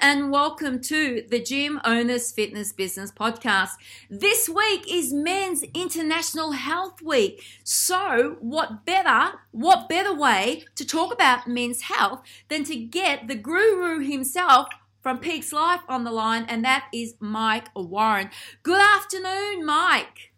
and 0.00 0.30
welcome 0.30 0.80
to 0.80 1.24
the 1.28 1.42
Gym 1.42 1.80
Owners 1.84 2.30
Fitness 2.30 2.72
Business 2.72 3.10
Podcast. 3.10 3.70
This 4.08 4.48
week 4.48 4.84
is 4.88 5.12
Men's 5.12 5.64
International 5.74 6.52
Health 6.52 7.02
Week. 7.02 7.42
So, 7.64 8.36
what 8.40 8.84
better, 8.84 9.38
what 9.50 9.88
better 9.88 10.14
way 10.14 10.64
to 10.76 10.86
talk 10.86 11.12
about 11.12 11.48
men's 11.48 11.82
health 11.82 12.22
than 12.48 12.62
to 12.64 12.76
get 12.76 13.26
the 13.26 13.34
guru 13.34 13.98
himself 13.98 14.68
from 15.02 15.18
Peaks 15.18 15.52
Life 15.52 15.80
on 15.88 16.04
the 16.04 16.12
line, 16.12 16.44
and 16.48 16.64
that 16.64 16.86
is 16.94 17.14
Mike 17.18 17.68
Warren. 17.74 18.30
Good 18.62 18.80
afternoon, 18.80 19.64
Mike. 19.64 20.32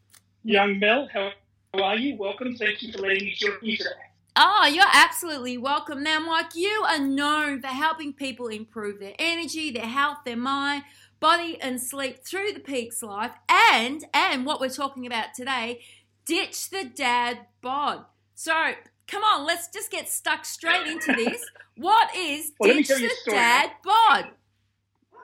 Young 0.44 0.78
Mel, 0.78 1.08
how 1.12 1.32
are 1.74 1.96
you? 1.96 2.16
Welcome. 2.16 2.56
Thank 2.56 2.82
you 2.82 2.92
for 2.92 2.98
letting 2.98 3.24
me 3.24 3.34
join 3.36 3.58
you 3.60 3.76
today. 3.76 3.90
Oh, 4.34 4.66
you're 4.66 4.84
absolutely 4.90 5.58
welcome. 5.58 6.02
Now, 6.02 6.18
Mike, 6.18 6.54
you 6.54 6.84
are 6.88 6.98
known 6.98 7.60
for 7.60 7.66
helping 7.66 8.14
people 8.14 8.48
improve 8.48 8.98
their 8.98 9.14
energy, 9.18 9.70
their 9.70 9.86
health, 9.86 10.18
their 10.24 10.38
mind, 10.38 10.84
body, 11.20 11.58
and 11.60 11.80
sleep 11.80 12.24
through 12.24 12.52
the 12.52 12.60
peaks 12.60 13.02
life. 13.02 13.32
And 13.48 14.06
and 14.14 14.46
what 14.46 14.58
we're 14.58 14.70
talking 14.70 15.06
about 15.06 15.34
today, 15.34 15.82
ditch 16.24 16.70
the 16.70 16.84
dad 16.84 17.40
bod. 17.60 18.06
So 18.34 18.72
come 19.06 19.22
on, 19.22 19.46
let's 19.46 19.68
just 19.68 19.90
get 19.90 20.08
stuck 20.08 20.46
straight 20.46 20.86
into 20.86 21.12
this. 21.16 21.44
What 21.76 22.16
is 22.16 22.52
Well, 22.58 22.72
ditch 22.72 22.88
the 22.88 23.10
dad 23.26 23.72
bod? 23.84 24.28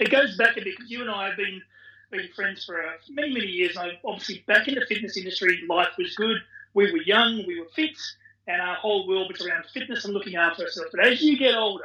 it 0.00 0.10
goes 0.10 0.36
back 0.36 0.58
a 0.58 0.60
bit 0.60 0.76
because 0.76 0.90
you 0.90 1.00
and 1.00 1.10
I 1.10 1.28
have 1.28 1.36
been 1.38 1.62
been 2.10 2.28
friends 2.36 2.64
for 2.66 2.78
uh, 2.78 2.90
many 3.08 3.32
many 3.32 3.46
years. 3.46 3.78
I 3.78 3.92
obviously 4.04 4.44
back 4.46 4.68
in 4.68 4.74
the 4.74 4.84
fitness 4.86 5.16
industry, 5.16 5.62
life 5.66 5.94
was 5.96 6.14
good. 6.14 6.36
We 6.74 6.90
were 6.92 7.02
young, 7.02 7.44
we 7.46 7.60
were 7.60 7.68
fit, 7.74 7.98
and 8.46 8.60
our 8.60 8.76
whole 8.76 9.06
world 9.06 9.30
was 9.32 9.44
around 9.44 9.64
fitness 9.72 10.04
and 10.04 10.14
looking 10.14 10.36
after 10.36 10.64
ourselves. 10.64 10.90
But 10.94 11.06
as 11.06 11.22
you 11.22 11.38
get 11.38 11.54
older, 11.54 11.84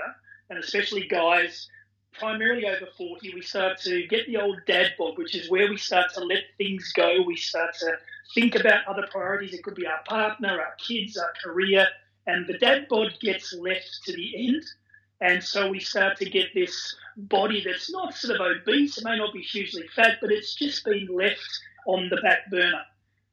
and 0.49 0.59
especially 0.59 1.07
guys, 1.07 1.67
primarily 2.13 2.65
over 2.67 2.87
forty, 2.97 3.33
we 3.33 3.41
start 3.41 3.79
to 3.81 4.07
get 4.07 4.27
the 4.27 4.37
old 4.37 4.57
dad 4.67 4.93
bod, 4.97 5.17
which 5.17 5.35
is 5.35 5.49
where 5.49 5.69
we 5.69 5.77
start 5.77 6.13
to 6.13 6.21
let 6.23 6.43
things 6.57 6.91
go. 6.93 7.21
We 7.21 7.35
start 7.35 7.75
to 7.79 7.97
think 8.33 8.55
about 8.55 8.87
other 8.87 9.07
priorities. 9.11 9.53
It 9.53 9.63
could 9.63 9.75
be 9.75 9.87
our 9.87 10.03
partner, 10.07 10.49
our 10.49 10.75
kids, 10.77 11.17
our 11.17 11.33
career, 11.43 11.87
and 12.27 12.47
the 12.47 12.57
dad 12.57 12.87
bod 12.89 13.13
gets 13.19 13.53
left 13.53 14.01
to 14.05 14.13
the 14.13 14.47
end. 14.47 14.63
And 15.21 15.43
so 15.43 15.69
we 15.69 15.79
start 15.79 16.17
to 16.17 16.29
get 16.29 16.53
this 16.53 16.95
body 17.17 17.63
that's 17.63 17.89
not 17.91 18.13
sort 18.13 18.39
of 18.39 18.45
obese, 18.45 18.97
it 18.97 19.03
may 19.05 19.17
not 19.17 19.33
be 19.33 19.41
hugely 19.41 19.87
fat, 19.95 20.17
but 20.21 20.31
it's 20.31 20.55
just 20.55 20.83
been 20.83 21.07
left 21.07 21.47
on 21.87 22.09
the 22.09 22.17
back 22.17 22.49
burner. 22.49 22.83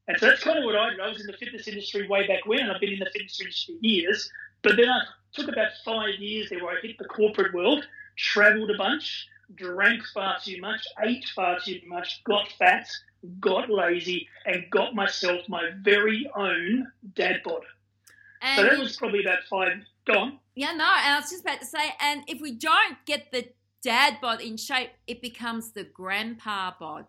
And 0.09 0.19
so 0.19 0.27
that's 0.27 0.43
kind 0.43 0.59
of 0.59 0.65
what 0.65 0.77
I 0.77 0.91
did. 0.91 1.01
I 1.01 1.09
was 1.09 1.21
in 1.21 1.27
the 1.27 1.33
fitness 1.35 1.69
industry 1.69 2.09
way 2.09 2.27
back 2.27 2.45
when, 2.47 2.61
and 2.61 2.73
I've 2.73 2.81
been 2.81 2.93
in 2.93 2.99
the 2.99 3.11
fitness 3.13 3.41
industry 3.41 3.75
for 3.75 3.87
years. 3.87 4.31
But 4.63 4.77
then 4.77 4.89
I 4.89 5.01
took 5.33 5.49
about 5.49 5.73
five 5.85 6.15
years 6.19 6.51
there 6.51 6.63
where 6.63 6.77
I 6.77 6.81
hit 6.81 6.99
the 6.99 7.05
corporate 7.05 7.55
world, 7.55 7.85
traveled 8.17 8.71
a 8.71 8.77
bunch, 8.77 9.29
drank 9.55 10.03
far 10.13 10.37
too 10.43 10.61
much, 10.61 10.87
ate 11.03 11.25
far 11.35 11.59
too 11.61 11.81
much, 11.87 12.23
got 12.25 12.49
fat, 12.59 12.89
got 13.41 13.71
lazy, 13.71 14.29
and 14.47 14.65
got 14.71 14.95
myself 14.95 15.49
my 15.49 15.71
very 15.83 16.29
own 16.35 16.91
dad 17.15 17.41
bod. 17.45 17.63
And 18.41 18.57
So 18.57 18.63
that 18.65 18.79
was 18.79 18.97
probably 18.97 19.21
about 19.21 19.45
five. 19.49 19.79
Go 20.05 20.15
on. 20.15 20.39
yeah, 20.57 20.73
no, 20.73 20.85
and 20.85 21.15
I 21.15 21.19
was 21.21 21.31
just 21.31 21.43
about 21.43 21.61
to 21.61 21.67
say, 21.67 21.95
and 22.01 22.23
if 22.27 22.41
we 22.41 22.53
don't 22.53 22.97
get 23.07 23.31
the 23.31 23.49
dad 23.83 24.19
bod 24.21 24.41
in 24.41 24.57
shape, 24.57 24.91
it 25.07 25.23
becomes 25.23 25.73
the 25.73 25.85
grandpa 25.85 26.73
bod. 26.79 27.07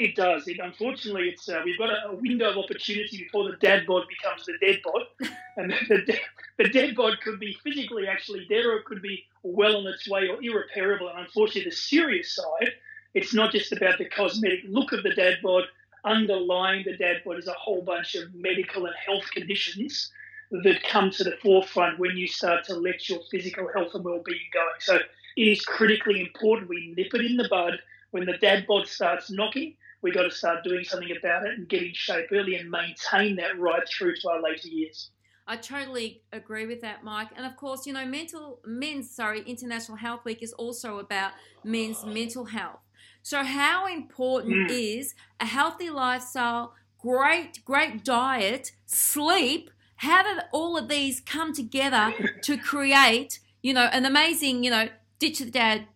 It 0.00 0.16
does. 0.16 0.48
It 0.48 0.58
unfortunately, 0.60 1.28
it's 1.28 1.46
uh, 1.46 1.60
we've 1.62 1.76
got 1.76 1.90
a, 1.90 2.08
a 2.08 2.14
window 2.14 2.48
of 2.48 2.56
opportunity 2.56 3.18
before 3.18 3.50
the 3.50 3.58
dad 3.58 3.86
bod 3.86 4.04
becomes 4.08 4.46
the 4.46 4.54
dead 4.58 4.80
bod, 4.82 5.02
and 5.58 5.72
the, 5.90 5.96
the, 6.06 6.18
the 6.56 6.68
dead 6.70 6.96
bod 6.96 7.20
could 7.20 7.38
be 7.38 7.52
physically 7.62 8.06
actually 8.08 8.46
dead, 8.48 8.64
or 8.64 8.76
it 8.76 8.86
could 8.86 9.02
be 9.02 9.26
well 9.42 9.76
on 9.76 9.86
its 9.86 10.08
way 10.08 10.26
or 10.28 10.42
irreparable. 10.42 11.10
And 11.10 11.18
unfortunately, 11.18 11.68
the 11.68 11.76
serious 11.76 12.34
side, 12.34 12.72
it's 13.12 13.34
not 13.34 13.52
just 13.52 13.72
about 13.72 13.98
the 13.98 14.06
cosmetic 14.06 14.60
look 14.66 14.92
of 14.92 15.02
the 15.02 15.14
dad 15.14 15.36
bod. 15.42 15.64
Underlying 16.02 16.82
the 16.86 16.96
dad 16.96 17.20
bod 17.26 17.36
is 17.36 17.46
a 17.46 17.52
whole 17.52 17.82
bunch 17.82 18.14
of 18.14 18.34
medical 18.34 18.86
and 18.86 18.94
health 19.06 19.30
conditions 19.32 20.10
that 20.50 20.82
come 20.82 21.10
to 21.10 21.24
the 21.24 21.36
forefront 21.42 21.98
when 21.98 22.16
you 22.16 22.26
start 22.26 22.64
to 22.64 22.74
let 22.74 23.06
your 23.10 23.20
physical 23.30 23.68
health 23.74 23.94
and 23.94 24.02
well-being 24.02 24.48
going. 24.50 24.78
So 24.78 24.98
it 25.36 25.42
is 25.42 25.60
critically 25.60 26.22
important 26.22 26.70
we 26.70 26.94
nip 26.96 27.12
it 27.12 27.20
in 27.20 27.36
the 27.36 27.48
bud 27.50 27.80
when 28.12 28.24
the 28.24 28.38
dad 28.38 28.66
bod 28.66 28.88
starts 28.88 29.30
knocking 29.30 29.74
we 30.02 30.10
got 30.12 30.22
to 30.22 30.30
start 30.30 30.64
doing 30.64 30.84
something 30.84 31.10
about 31.16 31.46
it 31.46 31.58
and 31.58 31.68
get 31.68 31.82
in 31.82 31.92
shape 31.94 32.26
early 32.32 32.56
and 32.56 32.70
maintain 32.70 33.36
that 33.36 33.58
right 33.58 33.82
through 33.88 34.14
to 34.16 34.30
our 34.30 34.42
later 34.42 34.68
years. 34.68 35.10
I 35.46 35.56
totally 35.56 36.22
agree 36.32 36.66
with 36.66 36.80
that, 36.82 37.02
Mike. 37.02 37.28
And 37.36 37.44
of 37.44 37.56
course, 37.56 37.86
you 37.86 37.92
know, 37.92 38.06
mental 38.06 38.60
men's 38.64 39.10
sorry, 39.10 39.42
International 39.42 39.96
Health 39.96 40.24
Week 40.24 40.42
is 40.42 40.52
also 40.52 40.98
about 40.98 41.32
men's 41.64 42.04
mental 42.04 42.44
health. 42.44 42.80
So 43.22 43.42
how 43.42 43.86
important 43.86 44.70
Mm. 44.70 44.70
is 44.70 45.14
a 45.40 45.46
healthy 45.46 45.90
lifestyle, 45.90 46.74
great, 46.98 47.64
great 47.64 48.04
diet, 48.04 48.72
sleep? 48.86 49.70
How 49.96 50.22
did 50.22 50.44
all 50.52 50.78
of 50.78 50.88
these 50.88 51.20
come 51.20 51.52
together 51.52 52.14
to 52.42 52.56
create, 52.56 53.40
you 53.60 53.74
know, 53.74 53.86
an 53.92 54.06
amazing, 54.06 54.64
you 54.64 54.70
know, 54.70 54.88
ditch 55.18 55.40
the 55.40 55.50
dad 55.50 55.86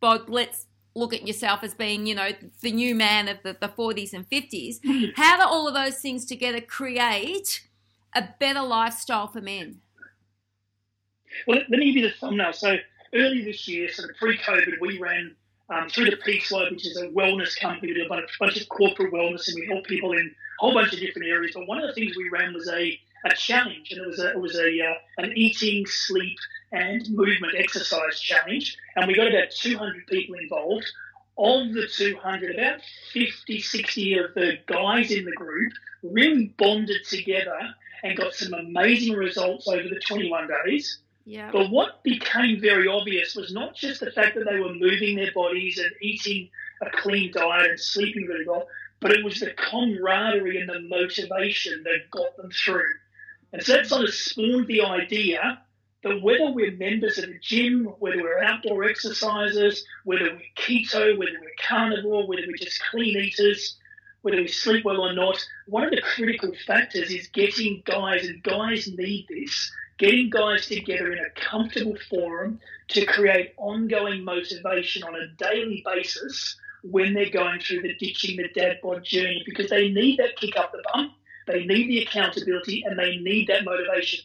bod, 0.00 0.28
let's 0.28 0.66
look 0.98 1.14
at 1.14 1.26
yourself 1.26 1.62
as 1.62 1.74
being, 1.74 2.06
you 2.06 2.14
know, 2.14 2.30
the 2.60 2.72
new 2.72 2.94
man 2.94 3.28
of 3.28 3.38
the, 3.42 3.56
the 3.58 3.68
40s 3.68 4.12
and 4.12 4.28
50s. 4.28 5.12
How 5.16 5.36
do 5.36 5.42
all 5.44 5.68
of 5.68 5.74
those 5.74 5.98
things 5.98 6.24
together 6.24 6.60
create 6.60 7.66
a 8.14 8.28
better 8.38 8.62
lifestyle 8.62 9.28
for 9.28 9.40
men? 9.40 9.80
Well, 11.46 11.58
let, 11.58 11.78
me 11.78 11.92
give 11.92 12.02
you 12.02 12.08
the 12.08 12.14
thumbnail. 12.14 12.52
So 12.52 12.76
early 13.14 13.42
this 13.44 13.68
year, 13.68 13.88
sort 13.90 14.10
of 14.10 14.16
pre-COVID, 14.16 14.80
we 14.80 14.98
ran 14.98 15.36
um, 15.70 15.88
through 15.88 16.06
the 16.06 16.16
Peak 16.16 16.50
Lab, 16.50 16.72
which 16.72 16.86
is 16.86 16.96
a 16.96 17.08
wellness 17.08 17.58
company. 17.58 17.92
We 17.92 18.00
do 18.00 18.06
a 18.06 18.08
bunch, 18.08 18.30
bunch 18.40 18.60
of 18.60 18.68
corporate 18.68 19.12
wellness, 19.12 19.48
and 19.48 19.56
we 19.60 19.66
help 19.66 19.86
people 19.86 20.12
in 20.12 20.26
a 20.26 20.60
whole 20.60 20.74
bunch 20.74 20.92
of 20.92 20.98
different 20.98 21.28
areas. 21.28 21.52
But 21.54 21.68
one 21.68 21.80
of 21.80 21.86
the 21.86 21.94
things 21.94 22.16
we 22.16 22.28
ran 22.30 22.54
was 22.54 22.68
a, 22.68 22.98
a 23.24 23.34
challenge, 23.36 23.90
and 23.92 24.00
it 24.00 24.06
was 24.06 24.18
a, 24.18 24.30
it 24.30 24.40
was 24.40 24.56
a 24.56 24.80
uh, 24.80 24.94
an 25.18 25.32
eating, 25.36 25.84
sleep, 25.86 26.38
and 26.72 27.08
movement 27.10 27.54
exercise 27.56 28.20
challenge. 28.20 28.76
And 28.96 29.06
we 29.06 29.14
got 29.14 29.28
about 29.28 29.50
200 29.50 30.06
people 30.06 30.36
involved. 30.36 30.86
Of 31.40 31.72
the 31.72 31.86
200, 31.86 32.56
about 32.56 32.80
50, 33.12 33.60
60 33.60 34.18
of 34.18 34.34
the 34.34 34.58
guys 34.66 35.12
in 35.12 35.24
the 35.24 35.30
group 35.32 35.72
really 36.02 36.52
bonded 36.58 37.04
together 37.08 37.60
and 38.02 38.16
got 38.16 38.34
some 38.34 38.54
amazing 38.54 39.14
results 39.14 39.68
over 39.68 39.84
the 39.84 40.00
21 40.00 40.48
days. 40.64 40.98
Yeah. 41.24 41.50
But 41.52 41.70
what 41.70 42.02
became 42.02 42.60
very 42.60 42.88
obvious 42.88 43.36
was 43.36 43.52
not 43.52 43.76
just 43.76 44.00
the 44.00 44.10
fact 44.10 44.34
that 44.34 44.46
they 44.50 44.58
were 44.58 44.74
moving 44.74 45.14
their 45.14 45.30
bodies 45.32 45.78
and 45.78 45.90
eating 46.00 46.48
a 46.82 46.90
clean 46.90 47.30
diet 47.32 47.70
and 47.70 47.78
sleeping 47.78 48.26
really 48.26 48.46
well, 48.46 48.66
but 48.98 49.12
it 49.12 49.24
was 49.24 49.38
the 49.38 49.52
camaraderie 49.52 50.60
and 50.60 50.68
the 50.68 50.80
motivation 50.80 51.84
that 51.84 52.10
got 52.10 52.36
them 52.36 52.50
through. 52.50 52.94
And 53.52 53.62
so 53.62 53.74
that 53.74 53.86
sort 53.86 54.04
of 54.04 54.14
spawned 54.14 54.66
the 54.66 54.82
idea 54.82 55.60
whether 56.04 56.50
we're 56.50 56.76
members 56.76 57.18
of 57.18 57.24
a 57.24 57.38
gym, 57.40 57.86
whether 57.98 58.22
we're 58.22 58.42
outdoor 58.42 58.84
exercisers, 58.84 59.80
whether 60.04 60.24
we're 60.24 60.40
keto, 60.56 61.18
whether 61.18 61.32
we're 61.40 61.50
carnivore, 61.60 62.26
whether 62.26 62.42
we're 62.46 62.56
just 62.56 62.80
clean 62.90 63.16
eaters, 63.16 63.76
whether 64.22 64.36
we 64.36 64.48
sleep 64.48 64.84
well 64.84 65.00
or 65.00 65.12
not, 65.12 65.44
one 65.66 65.84
of 65.84 65.90
the 65.90 66.00
critical 66.00 66.52
factors 66.66 67.10
is 67.10 67.28
getting 67.28 67.82
guys, 67.84 68.26
and 68.26 68.42
guys 68.42 68.88
need 68.96 69.26
this, 69.28 69.72
getting 69.98 70.30
guys 70.30 70.66
together 70.66 71.12
in 71.12 71.18
a 71.18 71.40
comfortable 71.40 71.96
forum 72.08 72.60
to 72.88 73.04
create 73.04 73.54
ongoing 73.56 74.24
motivation 74.24 75.02
on 75.02 75.14
a 75.14 75.26
daily 75.36 75.82
basis 75.84 76.56
when 76.84 77.12
they're 77.12 77.30
going 77.30 77.60
through 77.60 77.82
the 77.82 77.94
ditching 77.96 78.36
the 78.36 78.48
dad 78.54 78.78
bod 78.82 79.04
journey 79.04 79.42
because 79.44 79.68
they 79.68 79.88
need 79.88 80.18
that 80.18 80.36
kick 80.36 80.56
up 80.56 80.70
the 80.70 80.82
bum, 80.92 81.12
they 81.46 81.64
need 81.64 81.88
the 81.88 82.02
accountability, 82.02 82.84
and 82.86 82.96
they 82.98 83.16
need 83.16 83.48
that 83.48 83.64
motivation. 83.64 84.20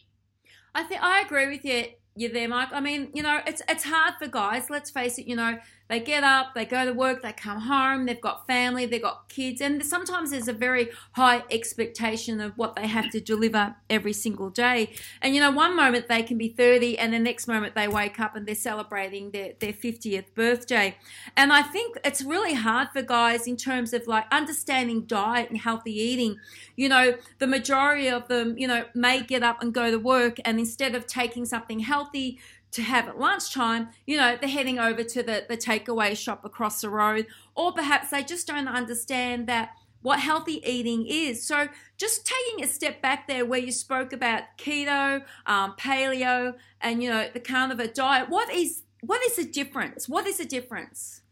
I 0.74 0.82
think 0.82 1.02
I 1.02 1.20
agree 1.20 1.48
with 1.48 1.64
you 1.64 1.86
you 2.16 2.28
there, 2.28 2.48
Mike. 2.48 2.68
I 2.72 2.80
mean, 2.80 3.10
you 3.12 3.22
know, 3.22 3.40
it's 3.46 3.62
it's 3.68 3.84
hard 3.84 4.14
for 4.18 4.28
guys, 4.28 4.70
let's 4.70 4.90
face 4.90 5.18
it, 5.18 5.26
you 5.26 5.36
know, 5.36 5.58
they 5.88 6.00
get 6.00 6.24
up, 6.24 6.54
they 6.54 6.64
go 6.64 6.84
to 6.86 6.92
work, 6.92 7.22
they 7.22 7.32
come 7.32 7.60
home, 7.60 8.06
they've 8.06 8.20
got 8.20 8.46
family, 8.46 8.86
they've 8.86 9.02
got 9.02 9.28
kids, 9.28 9.60
and 9.60 9.84
sometimes 9.84 10.30
there's 10.30 10.48
a 10.48 10.52
very 10.52 10.88
high 11.12 11.42
expectation 11.50 12.40
of 12.40 12.56
what 12.56 12.74
they 12.74 12.86
have 12.86 13.10
to 13.10 13.20
deliver 13.20 13.76
every 13.90 14.14
single 14.14 14.48
day. 14.48 14.92
And 15.20 15.34
you 15.34 15.40
know, 15.40 15.50
one 15.50 15.76
moment 15.76 16.08
they 16.08 16.22
can 16.22 16.38
be 16.38 16.48
30 16.48 16.98
and 16.98 17.12
the 17.12 17.18
next 17.18 17.46
moment 17.46 17.74
they 17.74 17.86
wake 17.86 18.18
up 18.18 18.34
and 18.34 18.46
they're 18.46 18.54
celebrating 18.54 19.30
their, 19.30 19.52
their 19.60 19.74
50th 19.74 20.34
birthday. 20.34 20.96
And 21.36 21.52
I 21.52 21.62
think 21.62 21.98
it's 22.02 22.22
really 22.22 22.54
hard 22.54 22.88
for 22.92 23.02
guys 23.02 23.46
in 23.46 23.56
terms 23.56 23.92
of 23.92 24.06
like 24.06 24.24
understanding 24.32 25.02
diet 25.02 25.50
and 25.50 25.58
healthy 25.58 25.92
eating. 25.92 26.38
You 26.76 26.88
know, 26.88 27.14
the 27.38 27.46
majority 27.46 28.08
of 28.08 28.28
them, 28.28 28.56
you 28.56 28.66
know, 28.66 28.86
may 28.94 29.22
get 29.22 29.42
up 29.42 29.62
and 29.62 29.74
go 29.74 29.90
to 29.90 29.98
work 29.98 30.38
and 30.46 30.58
instead 30.58 30.94
of 30.94 31.06
taking 31.06 31.44
something 31.44 31.80
healthy 31.80 32.38
to 32.74 32.82
have 32.82 33.06
at 33.08 33.18
lunchtime, 33.18 33.88
you 34.04 34.16
know, 34.16 34.36
they're 34.38 34.48
heading 34.48 34.78
over 34.80 35.04
to 35.04 35.22
the, 35.22 35.44
the 35.48 35.56
takeaway 35.56 36.16
shop 36.16 36.44
across 36.44 36.80
the 36.80 36.90
road, 36.90 37.26
or 37.54 37.72
perhaps 37.72 38.10
they 38.10 38.22
just 38.22 38.46
don't 38.48 38.66
understand 38.66 39.46
that 39.46 39.70
what 40.02 40.18
healthy 40.18 40.60
eating 40.68 41.06
is. 41.06 41.46
So, 41.46 41.68
just 41.96 42.26
taking 42.26 42.64
a 42.64 42.66
step 42.66 43.00
back 43.00 43.28
there, 43.28 43.46
where 43.46 43.60
you 43.60 43.70
spoke 43.70 44.12
about 44.12 44.42
keto, 44.58 45.22
um, 45.46 45.74
paleo, 45.78 46.54
and 46.80 47.02
you 47.02 47.08
know 47.08 47.28
the 47.32 47.40
carnivore 47.40 47.86
diet. 47.86 48.28
What 48.28 48.52
is 48.52 48.82
what 49.02 49.22
is 49.24 49.36
the 49.36 49.44
difference? 49.44 50.08
What 50.08 50.26
is 50.26 50.38
the 50.38 50.44
difference? 50.44 51.22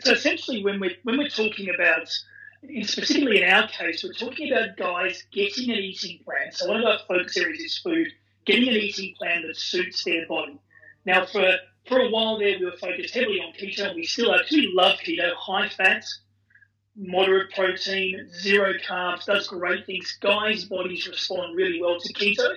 So 0.00 0.12
essentially, 0.12 0.64
when 0.64 0.80
we're 0.80 0.96
when 1.02 1.18
we're 1.18 1.28
talking 1.28 1.68
about 1.74 2.08
specifically 2.82 3.42
in 3.42 3.48
our 3.48 3.68
case, 3.68 4.02
we're 4.04 4.12
talking 4.12 4.52
about 4.52 4.76
guys 4.76 5.24
getting 5.32 5.70
an 5.70 5.78
eating 5.78 6.20
plan. 6.24 6.52
So 6.52 6.68
one 6.68 6.80
of 6.80 6.86
our 6.86 6.98
focus 7.06 7.36
areas 7.36 7.60
is 7.60 7.78
food, 7.78 8.08
getting 8.44 8.68
an 8.68 8.74
eating 8.74 9.14
plan 9.16 9.42
that 9.46 9.56
suits 9.56 10.04
their 10.04 10.26
body. 10.26 10.58
Now, 11.04 11.26
for 11.26 11.56
for 11.88 11.98
a 11.98 12.10
while 12.10 12.38
there, 12.38 12.58
we 12.58 12.66
were 12.66 12.76
focused 12.76 13.14
heavily 13.14 13.40
on 13.40 13.52
keto. 13.52 13.88
and 13.88 13.96
We 13.96 14.04
still 14.04 14.34
actually 14.34 14.68
love 14.72 14.98
keto, 14.98 15.34
high 15.34 15.68
fat, 15.68 16.04
moderate 16.96 17.52
protein, 17.52 18.30
zero 18.32 18.74
carbs, 18.74 19.24
does 19.24 19.48
great 19.48 19.86
things. 19.86 20.16
Guys' 20.20 20.64
bodies 20.64 21.08
respond 21.08 21.56
really 21.56 21.80
well 21.80 21.98
to 21.98 22.12
keto. 22.12 22.54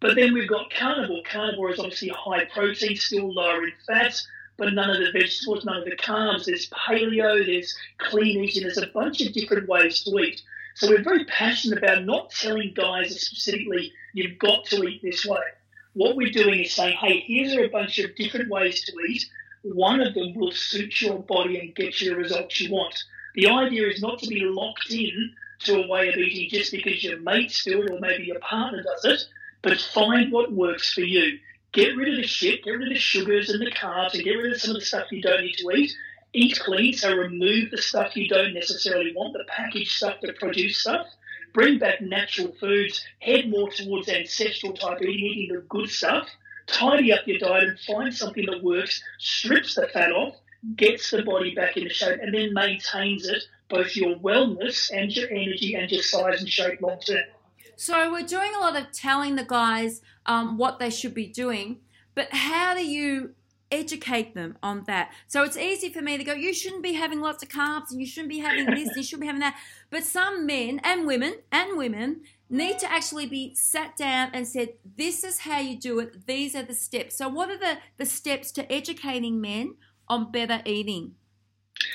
But 0.00 0.16
then 0.16 0.34
we've 0.34 0.48
got 0.48 0.70
carnivore. 0.70 1.22
Carnivore 1.24 1.72
is 1.72 1.78
obviously 1.78 2.08
high 2.08 2.44
protein, 2.46 2.96
still 2.96 3.32
lower 3.32 3.64
in 3.64 3.72
fat, 3.86 4.20
but 4.56 4.72
none 4.72 4.90
of 4.90 4.98
the 4.98 5.12
vegetables, 5.18 5.64
none 5.64 5.78
of 5.78 5.84
the 5.84 5.96
carbs. 5.96 6.46
There's 6.46 6.68
paleo, 6.70 7.44
there's 7.46 7.76
clean 7.98 8.44
eating, 8.44 8.64
there's 8.64 8.78
a 8.78 8.88
bunch 8.88 9.20
of 9.20 9.32
different 9.32 9.68
ways 9.68 10.02
to 10.02 10.18
eat. 10.18 10.42
So 10.74 10.88
we're 10.88 11.04
very 11.04 11.24
passionate 11.24 11.78
about 11.78 12.04
not 12.04 12.30
telling 12.30 12.72
guys 12.74 13.20
specifically, 13.20 13.92
you've 14.12 14.38
got 14.38 14.64
to 14.66 14.82
eat 14.84 15.02
this 15.02 15.24
way. 15.24 15.42
What 15.92 16.16
we're 16.16 16.32
doing 16.32 16.60
is 16.60 16.72
saying, 16.72 16.96
hey, 17.00 17.20
here's 17.20 17.52
a 17.52 17.68
bunch 17.68 18.00
of 18.00 18.16
different 18.16 18.50
ways 18.50 18.84
to 18.84 18.92
eat. 19.08 19.24
One 19.62 20.00
of 20.00 20.14
them 20.14 20.34
will 20.34 20.50
suit 20.50 21.00
your 21.00 21.20
body 21.20 21.60
and 21.60 21.74
get 21.74 22.00
you 22.00 22.10
the 22.10 22.16
results 22.16 22.60
you 22.60 22.72
want. 22.72 23.02
The 23.36 23.48
idea 23.48 23.86
is 23.86 24.02
not 24.02 24.18
to 24.20 24.28
be 24.28 24.40
locked 24.40 24.90
in 24.90 25.34
to 25.60 25.82
a 25.82 25.86
way 25.86 26.08
of 26.08 26.16
eating 26.16 26.50
just 26.50 26.72
because 26.72 27.04
your 27.04 27.20
mates 27.20 27.62
do 27.62 27.82
it 27.82 27.90
or 27.90 28.00
maybe 28.00 28.24
your 28.24 28.40
partner 28.40 28.82
does 28.82 29.04
it, 29.04 29.20
but 29.62 29.80
find 29.80 30.32
what 30.32 30.52
works 30.52 30.92
for 30.92 31.02
you. 31.02 31.38
Get 31.72 31.96
rid 31.96 32.08
of 32.08 32.16
the 32.16 32.26
shit, 32.26 32.64
get 32.64 32.72
rid 32.72 32.88
of 32.88 32.94
the 32.94 32.98
sugars 32.98 33.48
and 33.50 33.60
the 33.60 33.70
carbs, 33.70 34.14
and 34.14 34.24
get 34.24 34.34
rid 34.34 34.52
of 34.52 34.60
some 34.60 34.72
of 34.72 34.80
the 34.80 34.86
stuff 34.86 35.10
you 35.10 35.22
don't 35.22 35.42
need 35.42 35.56
to 35.56 35.70
eat. 35.70 35.92
Eat 36.36 36.58
clean, 36.58 36.92
so 36.92 37.14
remove 37.14 37.70
the 37.70 37.78
stuff 37.78 38.16
you 38.16 38.28
don't 38.28 38.54
necessarily 38.54 39.12
want, 39.14 39.32
the 39.32 39.44
packaged 39.46 39.92
stuff, 39.92 40.16
the 40.20 40.32
produce 40.32 40.78
stuff. 40.78 41.06
Bring 41.52 41.78
back 41.78 42.00
natural 42.00 42.52
foods, 42.58 43.04
head 43.20 43.48
more 43.48 43.70
towards 43.70 44.08
ancestral 44.08 44.72
type 44.72 45.00
eating, 45.00 45.26
eating 45.26 45.54
the 45.54 45.62
good 45.68 45.88
stuff. 45.88 46.28
Tidy 46.66 47.12
up 47.12 47.20
your 47.26 47.38
diet 47.38 47.68
and 47.68 47.78
find 47.78 48.12
something 48.12 48.46
that 48.46 48.64
works, 48.64 49.00
strips 49.20 49.76
the 49.76 49.86
fat 49.92 50.10
off, 50.10 50.34
gets 50.74 51.10
the 51.12 51.22
body 51.22 51.54
back 51.54 51.76
into 51.76 51.90
shape, 51.90 52.18
and 52.20 52.34
then 52.34 52.52
maintains 52.52 53.28
it, 53.28 53.44
both 53.68 53.94
your 53.94 54.16
wellness 54.16 54.90
and 54.92 55.14
your 55.14 55.28
energy 55.30 55.74
and 55.74 55.90
your 55.92 56.02
size 56.02 56.40
and 56.40 56.48
shape 56.48 56.80
long 56.80 56.98
term. 56.98 57.22
So 57.76 58.10
we're 58.10 58.26
doing 58.26 58.52
a 58.56 58.58
lot 58.58 58.76
of 58.76 58.90
telling 58.92 59.36
the 59.36 59.44
guys 59.44 60.00
um, 60.26 60.58
what 60.58 60.78
they 60.80 60.90
should 60.90 61.14
be 61.14 61.26
doing, 61.26 61.78
but 62.14 62.32
how 62.32 62.74
do 62.74 62.84
you 62.84 63.34
educate 63.74 64.34
them 64.34 64.56
on 64.62 64.84
that? 64.86 65.12
So 65.26 65.42
it's 65.42 65.56
easy 65.56 65.90
for 65.90 66.00
me 66.00 66.16
to 66.16 66.24
go, 66.24 66.32
you 66.32 66.54
shouldn't 66.54 66.82
be 66.82 66.94
having 66.94 67.20
lots 67.20 67.42
of 67.42 67.48
carbs 67.48 67.90
and 67.90 68.00
you 68.00 68.06
shouldn't 68.06 68.30
be 68.30 68.38
having 68.38 68.66
this, 68.66 68.88
and 68.88 68.96
you 68.96 69.02
shouldn't 69.02 69.22
be 69.22 69.26
having 69.26 69.40
that. 69.40 69.58
But 69.90 70.04
some 70.04 70.46
men 70.46 70.80
and 70.84 71.06
women 71.06 71.34
and 71.50 71.76
women 71.76 72.22
need 72.48 72.78
to 72.78 72.90
actually 72.90 73.26
be 73.26 73.54
sat 73.54 73.96
down 73.96 74.30
and 74.32 74.46
said, 74.46 74.74
this 74.96 75.24
is 75.24 75.40
how 75.40 75.58
you 75.58 75.78
do 75.78 75.98
it. 75.98 76.26
These 76.26 76.54
are 76.54 76.62
the 76.62 76.74
steps. 76.74 77.16
So 77.16 77.28
what 77.28 77.50
are 77.50 77.58
the, 77.58 77.78
the 77.96 78.06
steps 78.06 78.52
to 78.52 78.72
educating 78.72 79.40
men 79.40 79.74
on 80.08 80.30
better 80.30 80.62
eating? 80.64 81.14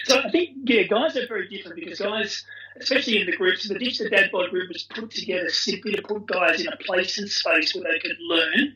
So 0.03 0.19
I 0.19 0.29
think, 0.29 0.49
yeah, 0.63 0.83
guys 0.83 1.15
are 1.15 1.27
very 1.27 1.47
different 1.47 1.79
because 1.79 1.99
guys, 1.99 2.43
especially 2.79 3.21
in 3.21 3.25
the 3.27 3.35
groups, 3.35 3.67
the 3.67 3.79
Ditch 3.79 3.99
the 3.99 4.09
Dad 4.09 4.29
Bod 4.31 4.49
group 4.49 4.69
was 4.69 4.83
put 4.83 5.11
together 5.11 5.49
simply 5.49 5.93
to 5.93 6.01
put 6.01 6.25
guys 6.25 6.61
in 6.61 6.67
a 6.67 6.77
place 6.77 7.17
and 7.17 7.29
space 7.29 7.73
where 7.73 7.85
they 7.85 7.99
could 7.99 8.17
learn, 8.19 8.75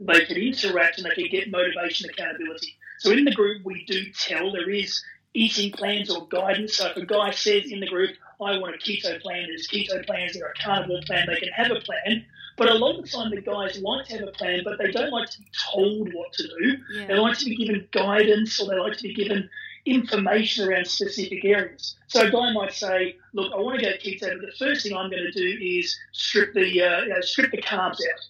they 0.00 0.24
could 0.24 0.36
interact, 0.36 0.98
and 0.98 1.06
they 1.06 1.22
could 1.22 1.30
get 1.30 1.50
motivation, 1.50 2.08
accountability. 2.10 2.76
So 2.98 3.10
in 3.10 3.24
the 3.24 3.34
group, 3.34 3.64
we 3.64 3.84
do 3.84 4.04
tell 4.12 4.52
there 4.52 4.70
is 4.70 5.02
eating 5.34 5.72
plans 5.72 6.10
or 6.10 6.26
guidance. 6.28 6.76
So 6.76 6.86
if 6.86 6.96
a 6.96 7.04
guy 7.04 7.30
says 7.32 7.70
in 7.70 7.80
the 7.80 7.88
group, 7.88 8.16
I 8.40 8.58
want 8.58 8.74
a 8.74 8.78
keto 8.78 9.20
plan, 9.20 9.46
there's 9.48 9.68
keto 9.68 10.04
plans, 10.06 10.34
there 10.34 10.46
are 10.46 10.52
a 10.52 10.62
carnivore 10.62 11.00
plan, 11.06 11.26
they 11.26 11.40
can 11.40 11.52
have 11.52 11.70
a 11.70 11.80
plan. 11.80 12.24
But 12.56 12.70
a 12.70 12.74
lot 12.74 12.96
of 12.98 13.04
the 13.04 13.10
time, 13.10 13.30
the 13.30 13.40
guys 13.40 13.78
like 13.80 14.06
to 14.06 14.18
have 14.18 14.28
a 14.28 14.32
plan, 14.32 14.62
but 14.64 14.78
they 14.78 14.92
don't 14.92 15.10
like 15.10 15.28
to 15.30 15.38
be 15.40 15.46
told 15.72 16.14
what 16.14 16.32
to 16.34 16.44
do. 16.44 16.76
Yeah. 16.94 17.06
They 17.08 17.14
like 17.14 17.38
to 17.38 17.44
be 17.46 17.56
given 17.56 17.88
guidance 17.90 18.60
or 18.60 18.68
they 18.68 18.78
like 18.78 18.96
to 18.96 19.02
be 19.02 19.14
given 19.14 19.50
information 19.86 20.68
around 20.68 20.86
specific 20.86 21.44
areas. 21.44 21.96
So 22.06 22.20
a 22.22 22.30
guy 22.30 22.52
might 22.52 22.72
say, 22.72 23.16
"Look, 23.32 23.52
I 23.52 23.56
want 23.56 23.80
to 23.80 23.84
go 23.84 23.92
keto, 23.92 24.40
but 24.40 24.46
the 24.46 24.56
first 24.56 24.84
thing 24.84 24.96
I'm 24.96 25.10
going 25.10 25.24
to 25.24 25.32
do 25.32 25.58
is 25.60 25.98
strip 26.12 26.54
the 26.54 26.60
uh, 26.60 27.02
you 27.02 27.08
know, 27.08 27.20
strip 27.20 27.50
the 27.50 27.60
carbs 27.60 27.98
out." 28.12 28.20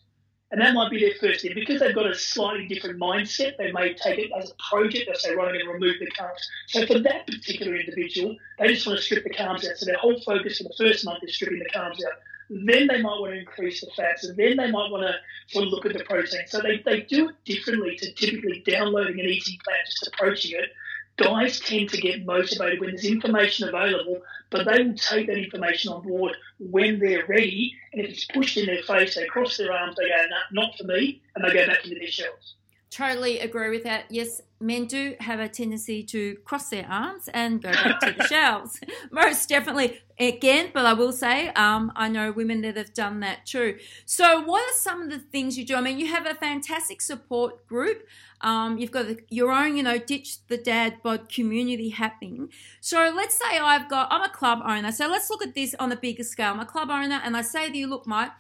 And 0.55 0.63
that 0.63 0.73
might 0.73 0.89
be 0.89 1.01
their 1.01 1.17
first 1.21 1.43
thing. 1.43 1.51
Because 1.53 1.81
they've 1.81 1.93
got 1.93 2.07
a 2.07 2.15
slightly 2.15 2.69
different 2.69 3.01
mindset, 3.01 3.57
they 3.57 3.73
may 3.73 3.93
take 3.93 4.21
it 4.21 4.31
as 4.39 4.53
a 4.53 4.55
project. 4.71 5.11
They 5.13 5.19
say, 5.19 5.35
right, 5.35 5.49
I'm 5.49 5.55
going 5.55 5.67
to 5.67 5.73
remove 5.73 5.97
the 5.99 6.07
carbs. 6.13 6.47
So 6.69 6.87
for 6.87 7.01
that 7.01 7.27
particular 7.27 7.75
individual, 7.75 8.37
they 8.61 8.69
just 8.69 8.87
want 8.87 9.01
to 9.01 9.05
strip 9.05 9.25
the 9.25 9.31
carbs 9.31 9.69
out. 9.69 9.77
So 9.79 9.87
their 9.87 9.97
whole 9.97 10.21
focus 10.21 10.59
for 10.59 10.63
the 10.63 10.75
first 10.79 11.05
month 11.05 11.25
is 11.25 11.35
stripping 11.35 11.59
the 11.59 11.77
carbs 11.77 11.99
out. 12.07 12.21
Then 12.51 12.87
they 12.87 13.03
might 13.03 13.19
want 13.19 13.33
to 13.33 13.41
increase 13.41 13.81
the 13.81 13.91
fats, 13.97 14.29
and 14.29 14.37
then 14.37 14.57
they 14.57 14.71
might 14.71 14.93
want 14.93 15.03
to 15.03 15.15
sort 15.49 15.67
of 15.67 15.73
look 15.73 15.87
at 15.87 15.93
the 15.93 16.05
protein. 16.05 16.43
So 16.47 16.61
they, 16.61 16.79
they 16.85 17.01
do 17.01 17.31
it 17.31 17.35
differently 17.45 17.97
to 17.97 18.13
typically 18.13 18.63
downloading 18.65 19.19
an 19.19 19.27
eating 19.27 19.59
plan, 19.65 19.79
just 19.87 20.07
approaching 20.07 20.53
it 20.53 20.71
guys 21.17 21.61
tend 21.61 21.91
to 21.91 22.01
get 22.01 22.25
motivated 22.25 22.81
when 22.81 22.91
there's 22.91 23.05
information 23.05 23.69
available, 23.69 24.23
but 24.51 24.67
they 24.67 24.83
will 24.83 24.95
take 24.95 25.27
that 25.27 25.39
information 25.39 25.93
on 25.93 26.03
board 26.03 26.37
when 26.59 26.99
they're 26.99 27.27
ready. 27.27 27.75
And 27.93 28.03
if 28.03 28.11
it's 28.11 28.25
pushed 28.27 28.57
in 28.57 28.67
their 28.67 28.83
face, 28.83 29.15
they 29.15 29.27
cross 29.27 29.57
their 29.57 29.73
arms, 29.73 29.97
they 29.97 30.09
go, 30.09 30.17
nah, 30.29 30.63
not 30.63 30.77
for 30.77 30.85
me, 30.85 31.23
and 31.35 31.45
they 31.45 31.53
go 31.53 31.67
back 31.67 31.85
into 31.85 31.99
their 31.99 32.09
shells. 32.09 32.55
Totally 32.95 33.41
agree 33.41 33.71
with 33.71 33.83
that. 33.83 34.05
Yes, 34.09 34.41
men 34.61 34.87
do 34.87 35.17
have 35.19 35.41
a 35.41 35.49
tendency 35.49 36.05
to 36.05 36.37
cross 36.45 36.69
their 36.69 36.87
arms 36.89 37.29
and 37.35 37.61
go 37.61 37.73
back 37.73 37.99
to 37.99 38.13
the 38.13 38.25
shelves. 38.29 38.79
Most 39.11 39.49
definitely. 39.49 39.99
Again, 40.17 40.71
but 40.73 40.87
I 40.87 40.93
will 40.93 41.11
say, 41.11 41.49
um, 41.49 41.91
I 41.97 42.09
know 42.09 42.31
women 42.31 42.61
that 42.61 42.77
have 42.77 42.95
done 42.95 43.19
that 43.19 43.47
too. 43.47 43.79
So, 44.05 44.43
what 44.43 44.61
are 44.61 44.77
some 44.77 45.03
of 45.03 45.11
the 45.11 45.19
things 45.19 45.59
you 45.59 45.67
do? 45.67 45.75
I 45.75 45.81
mean, 45.81 45.99
you 45.99 46.07
have 46.07 46.25
a 46.25 46.35
fantastic 46.35 47.03
support 47.03 47.67
group. 47.67 48.07
Um, 48.43 48.79
you've 48.79 48.93
got 48.93 49.07
your 49.29 49.51
own, 49.51 49.77
you 49.77 49.83
know, 49.83 49.99
ditch 49.99 50.47
the 50.47 50.57
dad 50.57 51.03
bod 51.03 51.29
community 51.29 51.89
happening. 51.89 52.51
So 52.81 53.13
let's 53.17 53.35
say 53.35 53.59
I've 53.59 53.89
got, 53.89 54.07
I'm 54.13 54.23
a 54.23 54.29
club 54.29 54.61
owner. 54.65 54.93
So 54.93 55.09
let's 55.09 55.31
look 55.31 55.43
at 55.43 55.55
this 55.57 55.75
on 55.81 55.91
a 55.91 55.97
bigger 55.97 56.23
scale. 56.23 56.53
I'm 56.53 56.61
a 56.61 56.67
club 56.67 56.91
owner, 56.91 57.21
and 57.25 57.37
I 57.37 57.43
say 57.43 57.71
to 57.71 57.77
you, 57.77 57.89
look, 57.89 58.07
Mike, 58.07 58.31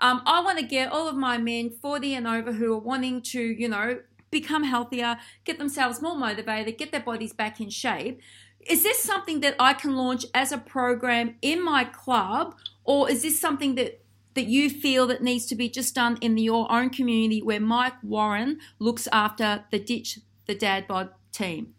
um, 0.00 0.22
I 0.26 0.42
want 0.42 0.58
to 0.58 0.64
get 0.64 0.90
all 0.90 1.08
of 1.08 1.16
my 1.16 1.38
men 1.38 1.70
40 1.70 2.14
and 2.14 2.26
over 2.26 2.52
who 2.52 2.72
are 2.74 2.78
wanting 2.78 3.22
to, 3.22 3.40
you 3.40 3.68
know, 3.68 4.00
become 4.30 4.64
healthier, 4.64 5.16
get 5.44 5.58
themselves 5.58 6.02
more 6.02 6.16
motivated, 6.16 6.76
get 6.76 6.90
their 6.90 7.00
bodies 7.00 7.32
back 7.32 7.60
in 7.60 7.70
shape. 7.70 8.20
Is 8.60 8.82
this 8.82 9.02
something 9.02 9.40
that 9.40 9.54
I 9.60 9.74
can 9.74 9.94
launch 9.94 10.26
as 10.34 10.50
a 10.50 10.58
program 10.58 11.36
in 11.42 11.62
my 11.64 11.84
club, 11.84 12.56
or 12.84 13.10
is 13.10 13.22
this 13.22 13.40
something 13.40 13.74
that 13.76 14.00
that 14.34 14.46
you 14.46 14.68
feel 14.68 15.06
that 15.06 15.22
needs 15.22 15.46
to 15.46 15.54
be 15.54 15.68
just 15.68 15.94
done 15.94 16.18
in 16.20 16.36
your 16.36 16.70
own 16.70 16.90
community 16.90 17.40
where 17.40 17.60
Mike 17.60 17.94
Warren 18.02 18.58
looks 18.80 19.06
after 19.12 19.64
the 19.70 19.78
Ditch 19.78 20.18
the 20.46 20.54
Dad 20.56 20.88
Bod 20.88 21.10
team? 21.30 21.74